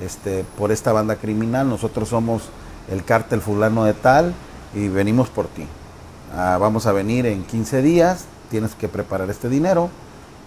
este, 0.00 0.44
por 0.56 0.72
esta 0.72 0.92
banda 0.92 1.16
criminal. 1.16 1.68
Nosotros 1.68 2.08
somos 2.08 2.44
el 2.90 3.04
cártel 3.04 3.40
fulano 3.40 3.84
de 3.84 3.94
tal 3.94 4.34
y 4.74 4.88
venimos 4.88 5.28
por 5.28 5.46
ti. 5.46 5.66
Ah, 6.34 6.58
vamos 6.60 6.86
a 6.86 6.92
venir 6.92 7.26
en 7.26 7.42
15 7.44 7.82
días, 7.82 8.24
tienes 8.50 8.74
que 8.74 8.88
preparar 8.88 9.30
este 9.30 9.48
dinero 9.48 9.90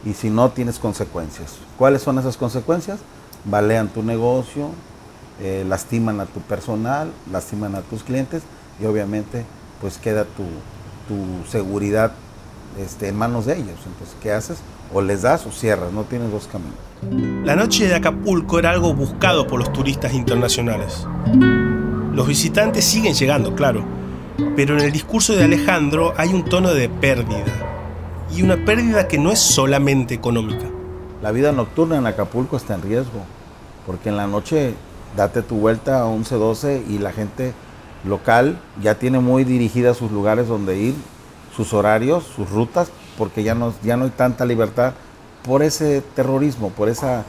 y 0.05 0.13
si 0.13 0.29
no 0.29 0.50
tienes 0.51 0.79
consecuencias. 0.79 1.55
¿Cuáles 1.77 2.01
son 2.01 2.20
esas 2.20 2.38
consecuencias? 2.38 3.00
Balean 3.46 3.89
tu 3.89 4.01
negocio, 4.01 4.70
eh, 5.41 5.65
lastiman 5.67 6.20
a 6.20 6.25
tu 6.25 6.39
personal, 6.39 7.12
lastiman 7.32 7.75
a 7.75 7.82
tus 7.82 8.03
clientes 8.03 8.43
y 8.82 8.86
obviamente 8.86 9.46
pues 9.82 9.98
queda 9.98 10.24
tu, 10.24 10.43
tu 11.08 11.50
seguridad 11.50 12.13
este, 12.80 13.10
en 13.10 13.18
manos 13.18 13.46
de 13.46 13.53
ellos. 13.53 13.77
Entonces, 13.86 14.15
¿qué 14.22 14.32
haces? 14.32 14.60
O 14.94 15.01
les 15.01 15.22
das 15.22 15.46
o 15.46 15.51
cierras, 15.51 15.92
no 15.92 16.03
tienes 16.03 16.32
dos 16.32 16.48
caminos. 16.48 16.75
La 17.46 17.56
noche 17.56 17.88
de 17.88 17.96
Acapulco 17.96 18.60
era 18.60 18.72
algo 18.72 18.94
buscado 18.94 19.48
por 19.48 19.60
los 19.60 19.74
turistas 19.74 20.13
internacionales. 20.13 21.06
Los 22.13 22.27
visitantes 22.27 22.86
siguen 22.86 23.13
llegando, 23.13 23.56
claro, 23.56 23.84
pero 24.56 24.77
en 24.77 24.86
el 24.86 24.92
discurso 24.92 25.36
de 25.36 25.44
Alejandro 25.44 26.13
hay 26.18 26.34
un 26.34 26.46
tono 26.46 26.74
de 26.74 26.89
pérdida. 26.89 27.44
Y 28.36 28.42
una 28.42 28.65
pérdida 28.65 29.08
que 29.08 29.18
no 29.18 29.32
es 29.32 29.39
solamente 29.39 30.13
económica. 30.13 30.65
La 31.22 31.32
vida 31.32 31.51
nocturna 31.51 31.98
en 31.98 32.08
Acapulco 32.08 32.58
está 32.58 32.75
en 32.75 32.82
riesgo, 32.82 33.25
porque 33.86 34.10
en 34.10 34.18
la 34.18 34.27
noche 34.27 34.74
date 35.15 35.42
tu 35.42 35.56
vuelta 35.56 36.00
a 36.00 36.06
11, 36.06 36.36
12 36.36 36.84
y 36.89 36.98
la 36.98 37.12
gente 37.12 37.53
local 38.06 38.60
ya 38.82 38.96
tiene 38.96 39.20
muy 39.20 39.44
dirigidas 39.44 39.98
sus 39.98 40.12
lugares 40.12 40.48
donde 40.48 40.77
ir, 40.77 40.96
sus 41.55 41.74
horarios, 41.74 42.24
sus 42.36 42.50
rutas, 42.50 42.89
porque 43.17 43.43
ya 43.43 43.55
no, 43.55 43.74
ya 43.83 43.98
no 43.98 44.05
hay 44.05 44.12
tanta 44.12 44.45
libertad 44.45 44.93
por 45.43 45.62
ese 45.62 46.01
terrorismo, 46.15 46.69
por 46.69 46.89
esa, 46.89 47.24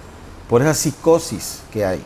por 0.48 0.62
esa 0.62 0.74
psicosis 0.74 1.62
que 1.72 1.84
hay. 1.84 2.02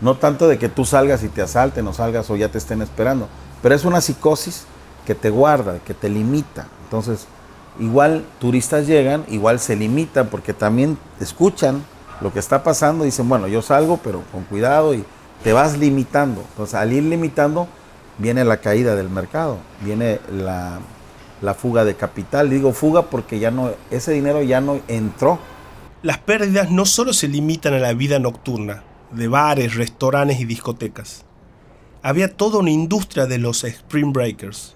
No 0.00 0.16
tanto 0.16 0.48
de 0.48 0.58
que 0.58 0.68
tú 0.68 0.84
salgas 0.84 1.22
y 1.22 1.28
te 1.28 1.42
asalten 1.42 1.86
o 1.86 1.92
salgas 1.92 2.30
o 2.30 2.36
ya 2.36 2.48
te 2.48 2.58
estén 2.58 2.80
esperando, 2.80 3.28
pero 3.62 3.74
es 3.74 3.84
una 3.84 4.00
psicosis 4.00 4.64
que 5.04 5.14
te 5.14 5.28
guarda, 5.30 5.78
que 5.80 5.92
te 5.92 6.08
limita. 6.08 6.68
Entonces, 6.84 7.26
igual 7.78 8.24
turistas 8.38 8.86
llegan, 8.86 9.24
igual 9.28 9.60
se 9.60 9.76
limitan 9.76 10.28
porque 10.28 10.54
también 10.54 10.96
escuchan 11.20 11.84
lo 12.20 12.32
que 12.32 12.38
está 12.38 12.62
pasando 12.62 13.04
dicen, 13.04 13.28
bueno, 13.28 13.48
yo 13.48 13.62
salgo, 13.62 13.98
pero 13.98 14.22
con 14.32 14.44
cuidado 14.44 14.94
y 14.94 15.04
te 15.42 15.52
vas 15.52 15.78
limitando. 15.78 16.42
Entonces, 16.50 16.74
al 16.74 16.92
ir 16.92 17.02
limitando, 17.02 17.66
viene 18.18 18.44
la 18.44 18.58
caída 18.58 18.94
del 18.94 19.08
mercado, 19.08 19.58
viene 19.82 20.20
la, 20.30 20.78
la 21.42 21.54
fuga 21.54 21.84
de 21.84 21.94
capital. 21.94 22.50
Digo 22.50 22.72
fuga 22.72 23.02
porque 23.02 23.38
ya 23.38 23.50
no, 23.50 23.70
ese 23.90 24.12
dinero 24.12 24.42
ya 24.42 24.60
no 24.60 24.80
entró. 24.88 25.38
Las 26.02 26.18
pérdidas 26.18 26.70
no 26.70 26.86
solo 26.86 27.12
se 27.12 27.28
limitan 27.28 27.74
a 27.74 27.78
la 27.78 27.92
vida 27.92 28.18
nocturna, 28.18 28.82
de 29.10 29.28
bares, 29.28 29.74
restaurantes 29.74 30.40
y 30.40 30.44
discotecas. 30.44 31.24
Había 32.02 32.34
toda 32.34 32.58
una 32.58 32.70
industria 32.70 33.26
de 33.26 33.38
los 33.38 33.64
Spring 33.64 34.12
Breakers, 34.12 34.74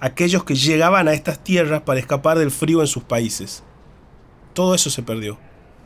aquellos 0.00 0.42
que 0.42 0.56
llegaban 0.56 1.06
a 1.06 1.12
estas 1.12 1.38
tierras 1.44 1.82
para 1.82 2.00
escapar 2.00 2.38
del 2.38 2.50
frío 2.50 2.80
en 2.80 2.88
sus 2.88 3.04
países. 3.04 3.62
Todo 4.54 4.74
eso 4.74 4.90
se 4.90 5.04
perdió. 5.04 5.38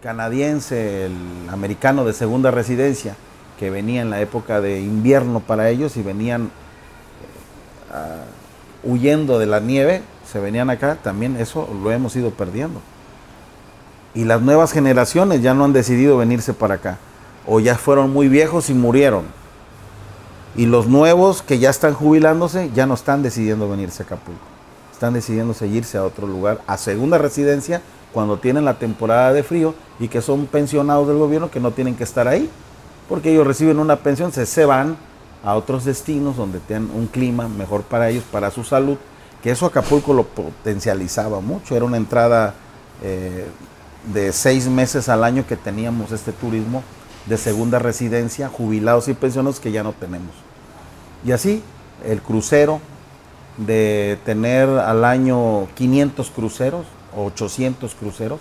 Canadiense, 0.03 1.07
el 1.07 1.13
americano 1.51 2.05
de 2.05 2.15
segunda 2.15 2.51
residencia, 2.51 3.17
que 3.59 3.69
venía 3.69 4.01
en 4.01 4.09
la 4.09 4.21
época 4.21 4.63
de 4.63 4.81
invierno 4.81 5.41
para 5.41 5.69
ellos 5.69 5.97
y 5.99 6.03
venían 6.03 6.45
eh, 6.45 6.49
ah, 7.93 8.25
huyendo 8.85 9.39
de 9.39 9.47
la 9.47 9.61
nieve, 9.61 10.03
se 10.31 10.41
venían 10.41 10.71
acá, 10.71 10.99
también 11.03 11.37
eso 11.37 11.69
lo 11.83 11.91
hemos 11.91 12.17
ido 12.17 12.31
perdiendo. 12.31 12.81
Y 14.15 14.25
las 14.25 14.43
nuevas 14.43 14.73
generaciones 14.73 15.43
ya 15.43 15.55
no 15.55 15.65
han 15.65 15.73
decidido 15.73 16.17
venirse 16.17 16.53
para 16.53 16.75
acá, 16.75 16.99
o 17.47 17.61
ya 17.61 17.77
fueron 17.77 18.13
muy 18.13 18.29
viejos 18.29 18.71
y 18.71 18.75
murieron. 18.75 19.25
Y 20.55 20.67
los 20.67 20.87
nuevos 20.87 21.43
que 21.43 21.59
ya 21.59 21.71
están 21.71 21.95
jubilándose 21.95 22.71
ya 22.75 22.87
no 22.87 22.95
están 22.95 23.23
decidiendo 23.23 23.69
venirse 23.69 24.03
a 24.03 24.07
Acapulco. 24.07 24.41
Están 24.93 25.15
decidiendo 25.15 25.55
seguirse 25.55 25.97
a 25.97 26.05
otro 26.05 26.27
lugar, 26.27 26.61
a 26.67 26.77
segunda 26.77 27.19
residencia, 27.19 27.81
cuando 28.13 28.39
tienen 28.39 28.65
la 28.67 28.75
temporada 28.75 29.33
de 29.33 29.43
frío 29.43 29.75
y 29.99 30.09
que 30.09 30.21
son 30.21 30.47
pensionados 30.47 31.09
del 31.09 31.17
gobierno 31.17 31.51
que 31.51 31.61
no 31.61 31.71
tienen 31.71 31.95
que 31.95 32.05
estar 32.05 32.29
ahí. 32.29 32.51
Porque 33.09 33.33
ellos 33.33 33.47
reciben 33.47 33.79
una 33.79 33.97
pensión, 33.97 34.33
se, 34.33 34.45
se 34.45 34.65
van 34.67 34.97
a 35.45 35.55
otros 35.55 35.85
destinos 35.85 36.37
donde 36.37 36.61
tienen 36.61 36.91
un 36.95 37.07
clima 37.07 37.49
mejor 37.49 37.83
para 37.83 38.11
ellos, 38.11 38.25
para 38.31 38.51
su 38.51 38.65
salud. 38.65 38.97
Que 39.43 39.51
eso 39.51 39.67
Acapulco 39.67 40.15
lo 40.15 40.25
potencializaba 40.25 41.41
mucho. 41.41 41.75
Era 41.75 41.85
una 41.85 41.97
entrada 41.97 42.55
eh, 43.03 43.47
de 44.13 44.33
seis 44.33 44.69
meses 44.69 45.09
al 45.09 45.25
año 45.25 45.47
que 45.47 45.57
teníamos 45.57 46.13
este 46.13 46.33
turismo 46.33 46.83
de 47.27 47.37
segunda 47.37 47.79
residencia, 47.79 48.49
jubilados 48.49 49.09
y 49.09 49.15
pensionados 49.15 49.61
que 49.61 49.73
ya 49.73 49.83
no 49.83 49.93
tenemos. 49.93 50.35
Y 51.25 51.33
así, 51.33 51.63
el 52.05 52.21
crucero, 52.21 52.81
de 53.57 54.19
tener 54.25 54.69
al 54.69 55.05
año 55.05 55.69
500 55.75 56.31
cruceros, 56.31 56.87
800 57.17 57.95
cruceros, 57.95 58.41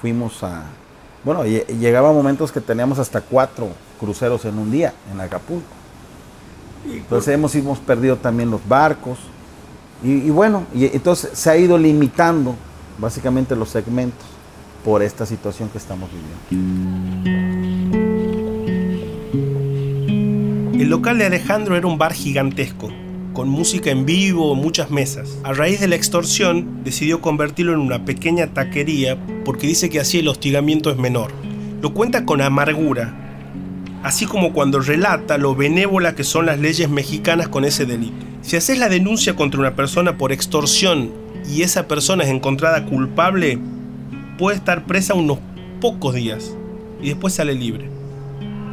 fuimos 0.00 0.42
a... 0.42 0.62
Bueno, 1.24 1.44
llegaba 1.44 2.12
momentos 2.12 2.50
que 2.50 2.60
teníamos 2.60 2.98
hasta 2.98 3.20
cuatro 3.20 3.68
cruceros 4.00 4.44
en 4.44 4.58
un 4.58 4.70
día 4.70 4.92
en 5.12 5.20
Acapulco. 5.20 5.81
Entonces 6.90 7.34
hemos, 7.34 7.54
hemos 7.54 7.78
perdido 7.78 8.16
también 8.16 8.50
los 8.50 8.66
barcos. 8.66 9.18
Y, 10.02 10.30
bueno, 10.30 10.64
y 10.74 10.86
entonces 10.86 11.30
se 11.38 11.50
ha 11.50 11.56
ido 11.56 11.78
limitando 11.78 12.56
básicamente 12.98 13.54
los 13.54 13.68
segmentos 13.68 14.26
por 14.84 15.00
esta 15.02 15.24
situación 15.26 15.68
que 15.68 15.78
estamos 15.78 16.10
viviendo. 16.10 17.42
El 20.82 20.88
local 20.88 21.18
de 21.18 21.26
Alejandro 21.26 21.76
era 21.76 21.86
un 21.86 21.98
bar 21.98 22.12
gigantesco, 22.12 22.90
con 23.32 23.48
música 23.48 23.92
en 23.92 24.04
vivo, 24.04 24.56
muchas 24.56 24.90
mesas. 24.90 25.38
A 25.44 25.52
raíz 25.52 25.78
de 25.78 25.86
la 25.86 25.94
extorsión, 25.94 26.82
decidió 26.82 27.20
convertirlo 27.20 27.72
en 27.72 27.78
una 27.78 28.04
pequeña 28.04 28.48
taquería 28.48 29.16
porque 29.44 29.68
dice 29.68 29.88
que 29.88 30.00
así 30.00 30.18
el 30.18 30.26
hostigamiento 30.26 30.90
es 30.90 30.96
menor. 30.96 31.30
Lo 31.80 31.94
cuenta 31.94 32.24
con 32.24 32.40
amargura, 32.40 33.21
así 34.02 34.26
como 34.26 34.52
cuando 34.52 34.80
relata 34.80 35.38
lo 35.38 35.54
benévola 35.54 36.14
que 36.14 36.24
son 36.24 36.46
las 36.46 36.58
leyes 36.58 36.88
mexicanas 36.88 37.48
con 37.48 37.64
ese 37.64 37.86
delito. 37.86 38.26
Si 38.42 38.56
haces 38.56 38.78
la 38.78 38.88
denuncia 38.88 39.36
contra 39.36 39.60
una 39.60 39.76
persona 39.76 40.18
por 40.18 40.32
extorsión 40.32 41.12
y 41.48 41.62
esa 41.62 41.86
persona 41.86 42.24
es 42.24 42.30
encontrada 42.30 42.84
culpable, 42.86 43.58
puede 44.38 44.56
estar 44.56 44.84
presa 44.86 45.14
unos 45.14 45.38
pocos 45.80 46.14
días 46.14 46.56
y 47.00 47.08
después 47.08 47.34
sale 47.34 47.54
libre. 47.54 47.88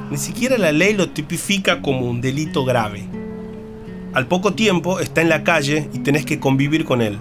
Ni 0.10 0.18
siquiera 0.18 0.58
la 0.58 0.72
ley 0.72 0.94
lo 0.94 1.10
tipifica 1.10 1.82
como 1.82 2.10
un 2.10 2.20
delito 2.22 2.66
grave. 2.66 3.08
Al 4.14 4.26
poco 4.26 4.54
tiempo 4.56 5.00
está 5.00 5.22
en 5.22 5.30
la 5.30 5.44
calle 5.44 5.88
y 5.94 6.00
tenés 6.00 6.26
que 6.26 6.40
convivir 6.40 6.84
con 6.84 7.02
él. 7.02 7.20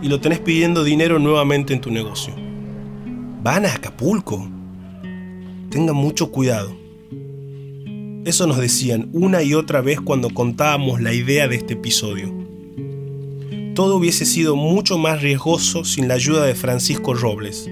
Y 0.00 0.08
lo 0.08 0.18
tenés 0.18 0.38
pidiendo 0.40 0.82
dinero 0.82 1.18
nuevamente 1.18 1.74
en 1.74 1.82
tu 1.82 1.90
negocio. 1.90 2.34
Van 3.42 3.66
a 3.66 3.74
Acapulco. 3.74 4.48
Tengan 5.72 5.96
mucho 5.96 6.30
cuidado. 6.30 6.76
Eso 8.26 8.46
nos 8.46 8.58
decían 8.58 9.08
una 9.14 9.42
y 9.42 9.54
otra 9.54 9.80
vez 9.80 10.02
cuando 10.02 10.28
contábamos 10.28 11.00
la 11.00 11.14
idea 11.14 11.48
de 11.48 11.56
este 11.56 11.72
episodio. 11.72 12.30
Todo 13.74 13.96
hubiese 13.96 14.26
sido 14.26 14.54
mucho 14.54 14.98
más 14.98 15.22
riesgoso 15.22 15.86
sin 15.86 16.08
la 16.08 16.14
ayuda 16.14 16.44
de 16.44 16.54
Francisco 16.54 17.14
Robles, 17.14 17.70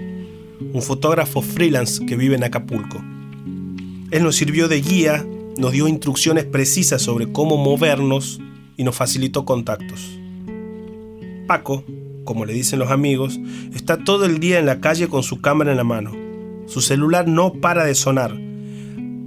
un 0.72 0.80
fotógrafo 0.80 1.42
freelance 1.42 2.06
que 2.06 2.16
vive 2.16 2.36
en 2.36 2.44
Acapulco. 2.44 3.04
Él 4.10 4.22
nos 4.22 4.36
sirvió 4.36 4.66
de 4.66 4.80
guía, 4.80 5.26
nos 5.58 5.72
dio 5.72 5.86
instrucciones 5.86 6.46
precisas 6.46 7.02
sobre 7.02 7.30
cómo 7.30 7.58
movernos 7.58 8.40
y 8.78 8.82
nos 8.84 8.96
facilitó 8.96 9.44
contactos. 9.44 10.18
Paco, 11.46 11.84
como 12.24 12.46
le 12.46 12.54
dicen 12.54 12.78
los 12.78 12.90
amigos, 12.90 13.38
está 13.74 14.02
todo 14.02 14.24
el 14.24 14.40
día 14.40 14.58
en 14.58 14.64
la 14.64 14.80
calle 14.80 15.08
con 15.08 15.22
su 15.22 15.42
cámara 15.42 15.72
en 15.72 15.76
la 15.76 15.84
mano. 15.84 16.29
Su 16.70 16.80
celular 16.80 17.26
no 17.26 17.54
para 17.54 17.84
de 17.84 17.96
sonar. 17.96 18.32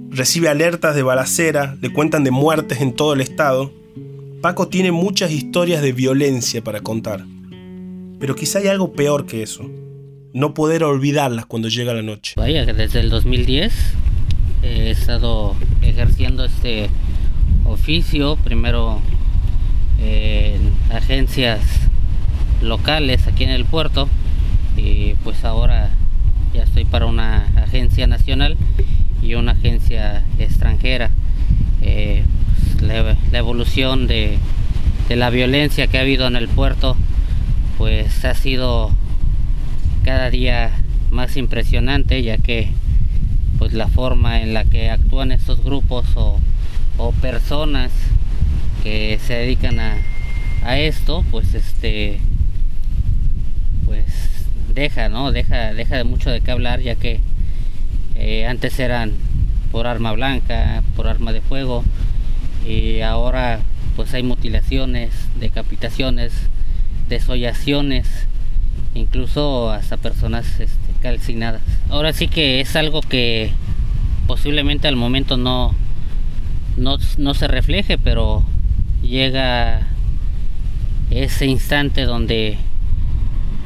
Recibe 0.08 0.48
alertas 0.48 0.96
de 0.96 1.02
balacera, 1.02 1.76
le 1.82 1.92
cuentan 1.92 2.24
de 2.24 2.30
muertes 2.30 2.80
en 2.80 2.94
todo 2.94 3.12
el 3.12 3.20
estado. 3.20 3.70
Paco 4.40 4.68
tiene 4.68 4.92
muchas 4.92 5.30
historias 5.30 5.82
de 5.82 5.92
violencia 5.92 6.64
para 6.64 6.80
contar. 6.80 7.26
Pero 8.18 8.34
quizá 8.34 8.60
hay 8.60 8.68
algo 8.68 8.94
peor 8.94 9.26
que 9.26 9.42
eso. 9.42 9.70
No 10.32 10.54
poder 10.54 10.84
olvidarlas 10.84 11.44
cuando 11.44 11.68
llega 11.68 11.92
la 11.92 12.00
noche. 12.00 12.32
Vaya, 12.38 12.64
desde 12.64 13.00
el 13.00 13.10
2010 13.10 13.74
he 14.62 14.90
estado 14.90 15.54
ejerciendo 15.82 16.46
este 16.46 16.88
oficio, 17.64 18.36
primero 18.36 19.02
en 20.02 20.72
agencias 20.90 21.60
locales 22.62 23.26
aquí 23.26 23.44
en 23.44 23.50
el 23.50 23.66
puerto 23.66 24.08
y 24.78 25.12
pues 25.24 25.44
ahora 25.44 25.90
ya 26.54 26.62
estoy 26.62 26.84
para 26.84 27.06
una 27.06 27.46
agencia 27.56 28.06
nacional 28.06 28.56
y 29.22 29.34
una 29.34 29.52
agencia 29.52 30.22
extranjera. 30.38 31.10
Eh, 31.82 32.24
pues, 32.78 32.82
la, 32.82 33.38
evolución 33.38 34.06
de, 34.06 34.38
de 35.08 35.16
la 35.16 35.30
violencia 35.30 35.86
que 35.86 35.98
ha 35.98 36.02
habido 36.02 36.26
en 36.26 36.36
el 36.36 36.48
puerto 36.48 36.96
pues 37.76 38.24
ha 38.24 38.34
sido 38.34 38.90
cada 40.04 40.30
día 40.30 40.70
más 41.10 41.36
impresionante 41.36 42.22
ya 42.22 42.38
que 42.38 42.68
pues 43.58 43.72
la 43.72 43.88
forma 43.88 44.42
en 44.42 44.54
la 44.54 44.64
que 44.64 44.90
actúan 44.90 45.32
estos 45.32 45.62
grupos 45.62 46.06
o, 46.16 46.40
personas 47.20 47.90
que 48.82 49.18
se 49.26 49.34
dedican 49.34 49.78
a, 49.80 49.98
esto 50.78 51.24
pues 51.30 51.54
este 51.54 52.20
deja 54.74 55.08
no 55.08 55.32
deja 55.32 55.72
deja 55.72 55.96
de 55.96 56.04
mucho 56.04 56.30
de 56.30 56.40
qué 56.40 56.50
hablar 56.50 56.80
ya 56.80 56.96
que 56.96 57.20
eh, 58.16 58.46
antes 58.46 58.78
eran 58.78 59.12
por 59.72 59.86
arma 59.86 60.12
blanca 60.12 60.82
por 60.96 61.06
arma 61.08 61.32
de 61.32 61.40
fuego 61.40 61.84
y 62.66 63.00
ahora 63.00 63.60
pues 63.96 64.12
hay 64.14 64.22
mutilaciones 64.22 65.10
decapitaciones 65.38 66.32
desollaciones 67.08 68.26
incluso 68.94 69.70
hasta 69.70 69.96
personas 69.96 70.60
este, 70.60 70.92
calcinadas. 71.02 71.62
Ahora 71.90 72.12
sí 72.12 72.28
que 72.28 72.60
es 72.60 72.76
algo 72.76 73.00
que 73.00 73.50
posiblemente 74.26 74.88
al 74.88 74.96
momento 74.96 75.36
no, 75.36 75.74
no, 76.76 77.34
se 77.34 77.48
refleje, 77.48 77.98
pero 77.98 78.44
llega 79.02 79.86
ese 81.10 81.46
instante 81.46 82.02
donde 82.02 82.56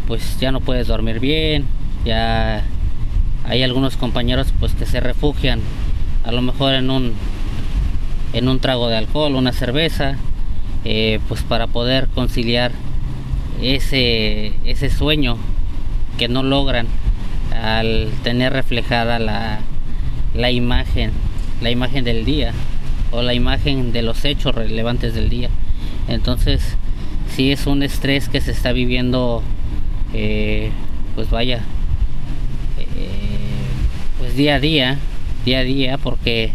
pues 0.08 0.40
ya 0.40 0.50
no 0.50 0.60
puedes 0.60 0.88
dormir 0.88 1.20
bien, 1.20 1.66
ya 2.04 2.64
hay 3.44 3.62
algunos 3.62 3.96
compañeros 3.96 4.52
pues 4.58 4.72
que 4.72 4.86
se 4.86 4.98
refugian 4.98 5.60
a 6.24 6.32
lo 6.32 6.42
mejor 6.42 6.74
en 6.74 6.90
un 6.90 7.12
en 8.32 8.48
un 8.48 8.58
trago 8.58 8.88
de 8.88 8.96
alcohol, 8.96 9.34
una 9.34 9.52
cerveza, 9.52 10.16
eh, 10.84 11.20
pues 11.28 11.42
para 11.42 11.66
poder 11.66 12.08
conciliar 12.08 12.72
ese, 13.62 14.52
ese 14.64 14.90
sueño 14.90 15.36
que 16.18 16.28
no 16.28 16.42
logran 16.42 16.86
al 17.54 18.10
tener 18.22 18.52
reflejada 18.52 19.18
la, 19.18 19.60
la 20.34 20.50
imagen, 20.50 21.12
la 21.62 21.70
imagen 21.70 22.04
del 22.04 22.24
día 22.24 22.52
o 23.10 23.22
la 23.22 23.34
imagen 23.34 23.92
de 23.92 24.02
los 24.02 24.24
hechos 24.24 24.54
relevantes 24.54 25.14
del 25.14 25.28
día. 25.30 25.48
Entonces, 26.08 26.76
si 27.34 27.52
es 27.52 27.66
un 27.66 27.82
estrés 27.82 28.28
que 28.28 28.40
se 28.40 28.50
está 28.50 28.72
viviendo, 28.72 29.42
eh, 30.14 30.70
pues 31.14 31.30
vaya, 31.30 31.62
eh, 32.78 33.50
pues 34.18 34.34
día 34.36 34.56
a 34.56 34.60
día, 34.60 34.98
día 35.44 35.58
a 35.60 35.62
día, 35.62 35.98
porque 35.98 36.52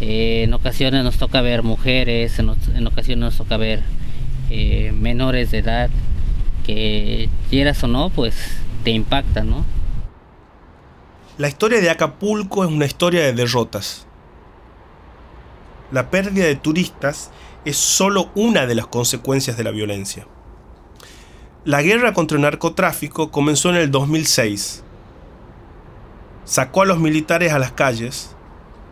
eh, 0.00 0.42
en 0.44 0.54
ocasiones 0.54 1.04
nos 1.04 1.18
toca 1.18 1.40
ver 1.40 1.62
mujeres, 1.62 2.38
en, 2.38 2.50
en 2.74 2.86
ocasiones 2.86 3.24
nos 3.24 3.36
toca 3.36 3.56
ver 3.56 3.82
menores 4.92 5.50
de 5.50 5.58
edad 5.58 5.90
que 6.64 7.28
quieras 7.50 7.82
o 7.82 7.88
no, 7.88 8.10
pues 8.10 8.36
te 8.84 8.90
impacta, 8.90 9.42
¿no? 9.42 9.64
La 11.36 11.48
historia 11.48 11.80
de 11.80 11.90
Acapulco 11.90 12.62
es 12.64 12.70
una 12.70 12.84
historia 12.84 13.22
de 13.22 13.32
derrotas. 13.32 14.06
La 15.90 16.10
pérdida 16.10 16.44
de 16.44 16.54
turistas 16.54 17.30
es 17.64 17.76
solo 17.76 18.30
una 18.36 18.66
de 18.66 18.76
las 18.76 18.86
consecuencias 18.86 19.56
de 19.56 19.64
la 19.64 19.72
violencia. 19.72 20.26
La 21.66 21.80
guerra 21.80 22.12
contra 22.12 22.36
el 22.36 22.42
narcotráfico 22.42 23.30
comenzó 23.30 23.70
en 23.70 23.76
el 23.76 23.90
2006. 23.90 24.82
Sacó 26.44 26.82
a 26.82 26.84
los 26.84 26.98
militares 26.98 27.54
a 27.54 27.58
las 27.58 27.72
calles 27.72 28.36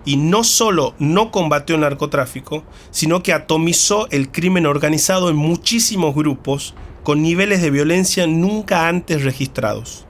y 0.07 0.17
no 0.17 0.43
solo 0.43 0.95
no 0.99 1.31
combatió 1.31 1.75
el 1.75 1.83
narcotráfico, 1.83 2.65
sino 2.91 3.23
que 3.23 3.35
atomizó 3.35 4.09
el 4.11 4.33
crimen 4.33 4.65
organizado 4.65 5.29
en 5.29 5.37
muchísimos 5.37 6.15
grupos 6.15 6.75
con 7.03 7.21
niveles 7.21 7.61
de 7.61 7.71
violencia 7.71 8.27
nunca 8.27 8.89
antes 8.89 9.23
registrados. 9.23 10.07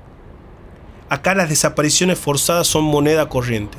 Acá 1.09 1.35
las 1.35 1.49
desapariciones 1.49 2.21
forzadas 2.21 2.69
son 2.69 2.85
moneda 2.85 3.29
corriente. 3.29 3.79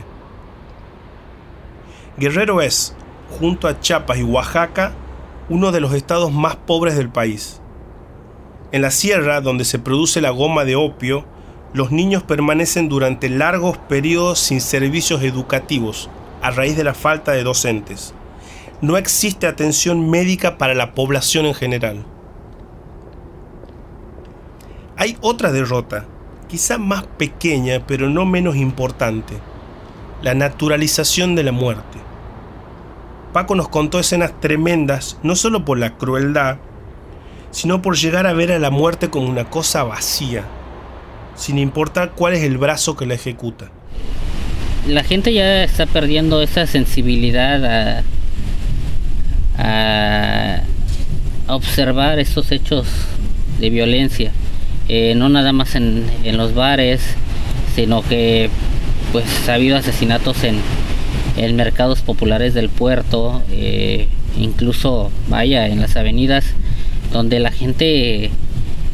Guerrero 2.17 2.59
es, 2.59 2.93
junto 3.39 3.69
a 3.69 3.79
Chiapas 3.79 4.17
y 4.17 4.23
Oaxaca, 4.23 4.93
uno 5.47 5.71
de 5.71 5.79
los 5.79 5.93
estados 5.93 6.33
más 6.33 6.57
pobres 6.57 6.97
del 6.97 7.07
país. 7.07 7.61
En 8.73 8.81
la 8.81 8.89
sierra, 8.89 9.39
donde 9.39 9.65
se 9.65 9.77
produce 9.77 10.19
la 10.19 10.31
goma 10.31 10.65
de 10.65 10.75
opio, 10.75 11.25
los 11.75 11.91
niños 11.91 12.23
permanecen 12.23 12.89
durante 12.89 13.29
largos 13.29 13.77
periodos 13.77 14.39
sin 14.39 14.61
servicios 14.61 15.21
educativos 15.21 16.09
a 16.41 16.49
raíz 16.49 16.75
de 16.75 16.83
la 16.83 16.95
falta 16.95 17.33
de 17.33 17.43
docentes. 17.43 18.15
No 18.81 18.97
existe 18.97 19.45
atención 19.45 20.09
médica 20.09 20.57
para 20.57 20.73
la 20.73 20.95
población 20.95 21.45
en 21.45 21.53
general. 21.53 22.03
Hay 24.97 25.17
otra 25.21 25.51
derrota, 25.51 26.07
quizá 26.49 26.79
más 26.79 27.03
pequeña 27.03 27.85
pero 27.85 28.09
no 28.09 28.25
menos 28.25 28.55
importante, 28.55 29.35
la 30.23 30.33
naturalización 30.33 31.35
de 31.35 31.43
la 31.43 31.51
muerte. 31.51 31.99
Paco 33.33 33.53
nos 33.53 33.69
contó 33.69 33.99
escenas 33.99 34.33
tremendas 34.41 35.19
no 35.21 35.35
solo 35.35 35.63
por 35.63 35.77
la 35.77 35.95
crueldad, 35.95 36.57
sino 37.53 37.81
por 37.81 37.95
llegar 37.95 38.27
a 38.27 38.33
ver 38.33 38.51
a 38.51 38.59
la 38.59 38.71
muerte 38.71 39.09
como 39.09 39.29
una 39.29 39.45
cosa 39.45 39.83
vacía, 39.83 40.43
sin 41.35 41.59
importar 41.59 42.11
cuál 42.15 42.33
es 42.33 42.43
el 42.43 42.57
brazo 42.57 42.97
que 42.97 43.05
la 43.05 43.13
ejecuta. 43.13 43.69
La 44.87 45.03
gente 45.03 45.31
ya 45.33 45.63
está 45.63 45.85
perdiendo 45.85 46.41
esa 46.41 46.67
sensibilidad 46.67 47.63
a, 47.63 48.03
a 49.57 50.63
observar 51.47 52.19
estos 52.19 52.51
hechos 52.51 52.87
de 53.59 53.69
violencia, 53.69 54.31
eh, 54.89 55.13
no 55.15 55.29
nada 55.29 55.53
más 55.53 55.75
en, 55.75 56.09
en, 56.23 56.37
los 56.37 56.55
bares, 56.55 57.01
sino 57.75 58.01
que 58.01 58.49
pues 59.11 59.47
ha 59.47 59.53
habido 59.53 59.77
asesinatos 59.77 60.43
en, 60.43 60.57
en 61.37 61.55
mercados 61.55 62.01
populares 62.01 62.55
del 62.55 62.69
puerto, 62.69 63.43
eh, 63.51 64.07
incluso 64.37 65.11
vaya 65.29 65.67
en 65.67 65.81
las 65.81 65.95
avenidas 65.95 66.45
donde 67.13 67.39
la 67.39 67.51
gente 67.51 68.29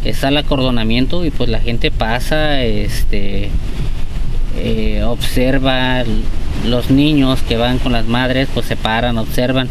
está 0.05 0.27
al 0.27 0.37
acordonamiento 0.37 1.25
y 1.25 1.31
pues 1.31 1.49
la 1.49 1.59
gente 1.59 1.89
pasa, 1.89 2.61
este 2.61 3.49
eh, 4.57 5.01
observa 5.03 6.03
los 6.65 6.91
niños 6.91 7.41
que 7.41 7.57
van 7.57 7.79
con 7.79 7.93
las 7.93 8.05
madres, 8.05 8.47
pues 8.53 8.67
se 8.67 8.75
paran, 8.75 9.17
observan 9.17 9.69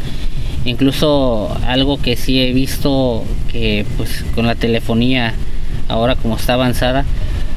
Incluso 0.65 1.57
algo 1.67 1.99
que 1.99 2.17
sí 2.17 2.41
he 2.41 2.53
visto 2.53 3.25
que 3.51 3.87
pues 3.97 4.25
con 4.35 4.47
la 4.47 4.55
telefonía 4.55 5.35
ahora 5.89 6.17
como 6.17 6.37
está 6.37 6.55
avanzada, 6.55 7.05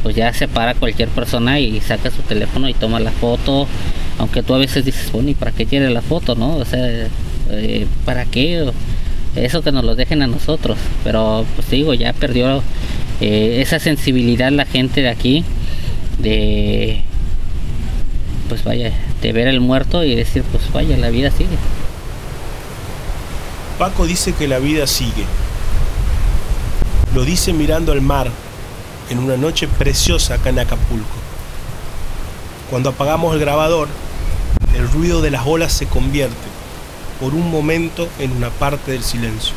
pues 0.03 0.15
ya 0.15 0.33
se 0.33 0.47
para 0.47 0.75
cualquier 0.75 1.09
persona 1.09 1.59
y 1.59 1.81
saca 1.81 2.11
su 2.11 2.21
teléfono 2.21 2.69
y 2.69 2.73
toma 2.73 2.99
la 2.99 3.11
foto, 3.11 3.67
aunque 4.17 4.43
tú 4.43 4.53
a 4.53 4.59
veces 4.59 4.85
dices, 4.85 5.11
bueno, 5.11 5.29
¿y 5.29 5.33
para 5.33 5.51
qué 5.51 5.65
quiere 5.65 5.89
la 5.89 6.01
foto, 6.01 6.35
no? 6.35 6.55
O 6.55 6.63
sea, 6.63 7.07
eh, 7.49 7.85
¿para 8.05 8.25
qué? 8.25 8.71
Eso 9.35 9.61
que 9.61 9.71
nos 9.71 9.85
lo 9.85 9.95
dejen 9.95 10.21
a 10.21 10.27
nosotros, 10.27 10.77
pero 11.05 11.45
pues 11.55 11.69
digo, 11.69 11.93
ya 11.93 12.11
perdió 12.11 12.61
eh, 13.21 13.61
esa 13.61 13.79
sensibilidad 13.79 14.51
la 14.51 14.65
gente 14.65 15.01
de 15.01 15.09
aquí, 15.09 15.45
de, 16.19 17.01
pues 18.49 18.65
vaya, 18.65 18.91
de 19.21 19.31
ver 19.31 19.47
el 19.47 19.61
muerto 19.61 20.03
y 20.03 20.15
decir, 20.15 20.43
pues 20.51 20.69
vaya, 20.73 20.97
la 20.97 21.09
vida 21.09 21.31
sigue. 21.31 21.55
Paco 23.79 24.05
dice 24.05 24.33
que 24.33 24.49
la 24.49 24.59
vida 24.59 24.85
sigue. 24.85 25.25
Lo 27.15 27.23
dice 27.23 27.53
mirando 27.53 27.93
al 27.93 28.01
mar 28.01 28.29
en 29.09 29.19
una 29.19 29.37
noche 29.37 29.69
preciosa 29.69 30.35
acá 30.35 30.49
en 30.49 30.59
Acapulco. 30.59 31.07
Cuando 32.69 32.89
apagamos 32.89 33.33
el 33.33 33.39
grabador, 33.39 33.87
el 34.75 34.89
ruido 34.89 35.21
de 35.21 35.31
las 35.31 35.47
olas 35.47 35.71
se 35.71 35.87
convierte 35.87 36.50
por 37.21 37.35
un 37.35 37.51
momento 37.51 38.09
en 38.17 38.31
una 38.31 38.49
parte 38.49 38.93
del 38.93 39.03
silencio. 39.03 39.53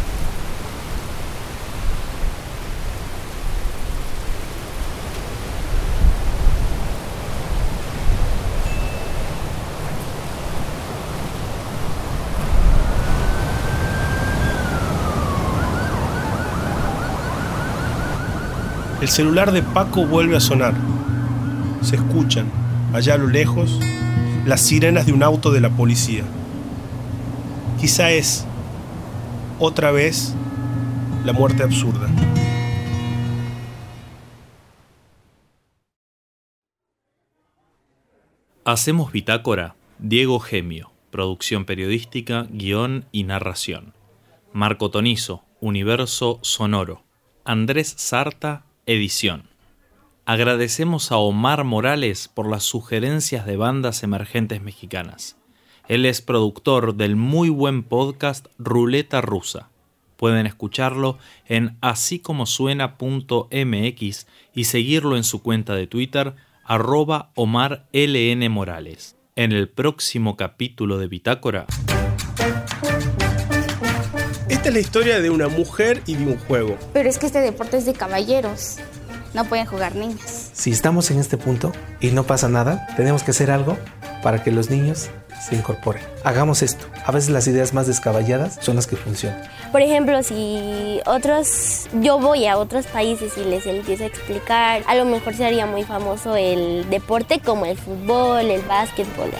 El 19.00 19.08
celular 19.08 19.52
de 19.52 19.62
Paco 19.62 20.06
vuelve 20.06 20.36
a 20.36 20.40
sonar. 20.40 20.74
Se 21.80 21.96
escuchan, 21.96 22.44
allá 22.92 23.14
a 23.14 23.18
lo 23.18 23.26
lejos, 23.26 23.80
las 24.44 24.60
sirenas 24.60 25.06
de 25.06 25.12
un 25.12 25.22
auto 25.22 25.50
de 25.50 25.62
la 25.62 25.70
policía. 25.70 26.24
Quizá 27.84 28.12
es, 28.12 28.46
otra 29.58 29.90
vez, 29.90 30.34
la 31.26 31.34
muerte 31.34 31.62
absurda. 31.62 32.08
Hacemos 38.64 39.12
Bitácora, 39.12 39.76
Diego 39.98 40.40
Gemio, 40.40 40.92
producción 41.10 41.66
periodística, 41.66 42.46
guion 42.48 43.04
y 43.12 43.24
narración. 43.24 43.92
Marco 44.54 44.90
Tonizo, 44.90 45.44
Universo 45.60 46.38
Sonoro. 46.40 47.02
Andrés 47.44 47.92
Sarta, 47.98 48.64
edición. 48.86 49.50
Agradecemos 50.24 51.12
a 51.12 51.18
Omar 51.18 51.64
Morales 51.64 52.28
por 52.28 52.48
las 52.48 52.62
sugerencias 52.62 53.44
de 53.44 53.58
bandas 53.58 54.02
emergentes 54.02 54.62
mexicanas. 54.62 55.36
Él 55.86 56.06
es 56.06 56.22
productor 56.22 56.94
del 56.94 57.14
muy 57.14 57.50
buen 57.50 57.82
podcast 57.82 58.46
Ruleta 58.58 59.20
Rusa. 59.20 59.68
Pueden 60.16 60.46
escucharlo 60.46 61.18
en 61.46 61.76
asícomosuena.mx 61.82 64.26
y 64.54 64.64
seguirlo 64.64 65.18
en 65.18 65.24
su 65.24 65.42
cuenta 65.42 65.74
de 65.74 65.86
Twitter 65.86 66.36
arroba 66.64 67.32
Omar 67.34 67.84
LN 67.92 68.50
Morales. 68.50 69.16
En 69.36 69.52
el 69.52 69.68
próximo 69.68 70.38
capítulo 70.38 70.96
de 70.96 71.08
Bitácora. 71.08 71.66
Esta 74.48 74.68
es 74.68 74.74
la 74.74 74.80
historia 74.80 75.20
de 75.20 75.28
una 75.28 75.48
mujer 75.48 76.00
y 76.06 76.14
de 76.14 76.26
un 76.26 76.38
juego. 76.38 76.78
Pero 76.94 77.10
es 77.10 77.18
que 77.18 77.26
este 77.26 77.40
deporte 77.40 77.76
es 77.76 77.84
de 77.84 77.92
caballeros. 77.92 78.78
No 79.34 79.44
pueden 79.44 79.66
jugar 79.66 79.94
niños. 79.96 80.48
Si 80.54 80.70
estamos 80.70 81.10
en 81.10 81.18
este 81.18 81.36
punto 81.36 81.72
y 82.00 82.12
no 82.12 82.24
pasa 82.24 82.48
nada, 82.48 82.86
tenemos 82.96 83.22
que 83.22 83.32
hacer 83.32 83.50
algo 83.50 83.76
para 84.24 84.42
que 84.42 84.50
los 84.50 84.70
niños 84.70 85.10
se 85.46 85.54
incorporen. 85.54 86.02
Hagamos 86.24 86.62
esto. 86.62 86.86
A 87.04 87.12
veces 87.12 87.28
las 87.28 87.46
ideas 87.46 87.74
más 87.74 87.86
descaballadas 87.86 88.56
son 88.62 88.74
las 88.74 88.86
que 88.86 88.96
funcionan. 88.96 89.42
Por 89.70 89.82
ejemplo, 89.82 90.22
si 90.22 90.98
otros, 91.04 91.88
yo 92.00 92.18
voy 92.18 92.46
a 92.46 92.56
otros 92.56 92.86
países 92.86 93.36
y 93.36 93.44
les 93.44 93.66
empiezo 93.66 94.04
a 94.04 94.06
explicar, 94.06 94.82
a 94.86 94.94
lo 94.94 95.04
mejor 95.04 95.34
sería 95.34 95.66
muy 95.66 95.84
famoso 95.84 96.36
el 96.36 96.88
deporte 96.88 97.38
como 97.38 97.66
el 97.66 97.76
fútbol, 97.76 98.50
el 98.50 98.62
básquetbol. 98.62 99.30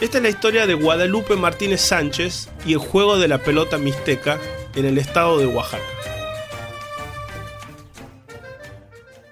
Esta 0.00 0.18
es 0.18 0.22
la 0.22 0.28
historia 0.28 0.68
de 0.68 0.74
Guadalupe 0.74 1.34
Martínez 1.34 1.80
Sánchez 1.80 2.48
y 2.64 2.74
el 2.74 2.78
juego 2.78 3.18
de 3.18 3.26
la 3.26 3.38
pelota 3.38 3.76
mixteca 3.76 4.38
en 4.76 4.84
el 4.84 4.98
estado 4.98 5.38
de 5.38 5.46
Oaxaca. 5.46 5.82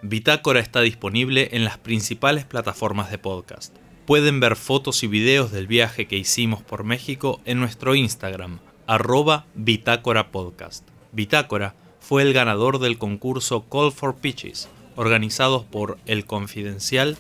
Bitácora 0.03 0.59
está 0.59 0.81
disponible 0.81 1.51
en 1.53 1.63
las 1.63 1.79
principales 1.79 2.45
plataformas 2.45 3.13
de 3.13 3.19
podcast. 3.19 3.73
Pueden 4.07 4.39
ver 4.39 4.55
fotos 4.55 5.03
y 5.03 5.09
videos 5.09 5.51
del 5.51 5.67
viaje 5.67 6.07
que 6.07 6.17
hicimos 6.17 6.63
por 6.63 6.85
México 6.85 7.41
en 7.45 7.59
nuestro 7.59 7.97
Instagram, 7.97 8.61
arroba 8.87 9.47
Bitácora 9.57 10.31
Podcast. 10.31 10.87
Bitácora 11.11 11.75
fue 11.99 12.23
el 12.23 12.33
ganador 12.33 12.79
del 12.79 12.99
concurso 12.99 13.65
Call 13.69 13.91
for 13.91 14.15
Pitches, 14.15 14.69
organizados 14.95 15.65
por 15.65 15.99
El 16.07 16.25
Confidencial, 16.25 17.19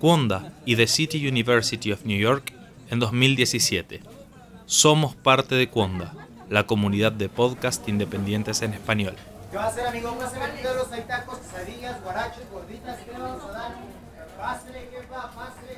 Wanda 0.00 0.52
y 0.66 0.74
The 0.74 0.88
City 0.88 1.28
University 1.28 1.92
of 1.92 2.04
New 2.04 2.18
York 2.18 2.52
en 2.90 2.98
2017. 2.98 4.02
Somos 4.66 5.14
parte 5.14 5.54
de 5.54 5.70
Conda, 5.70 6.14
la 6.50 6.66
comunidad 6.66 7.12
de 7.12 7.28
podcast 7.28 7.88
independientes 7.88 8.60
en 8.62 8.74
español. 8.74 9.14
¿Qué 9.52 9.56
va 9.56 9.66
a 9.66 9.68
hacer, 9.68 9.86
amigo? 9.86 10.16
¿Va 10.18 10.24
a 10.24 10.26
hacer 10.26 10.42
hay 10.42 11.02
tacos, 11.02 11.38
quesadillas, 11.38 12.02
guaraches, 12.02 12.50
gorditas? 12.50 12.98
¿Qué 12.98 13.12
vamos 13.12 13.40
a 13.44 13.52
dar? 13.52 13.74
Pásale, 14.36 14.88
va, 15.12 15.30
pásale. 15.30 15.73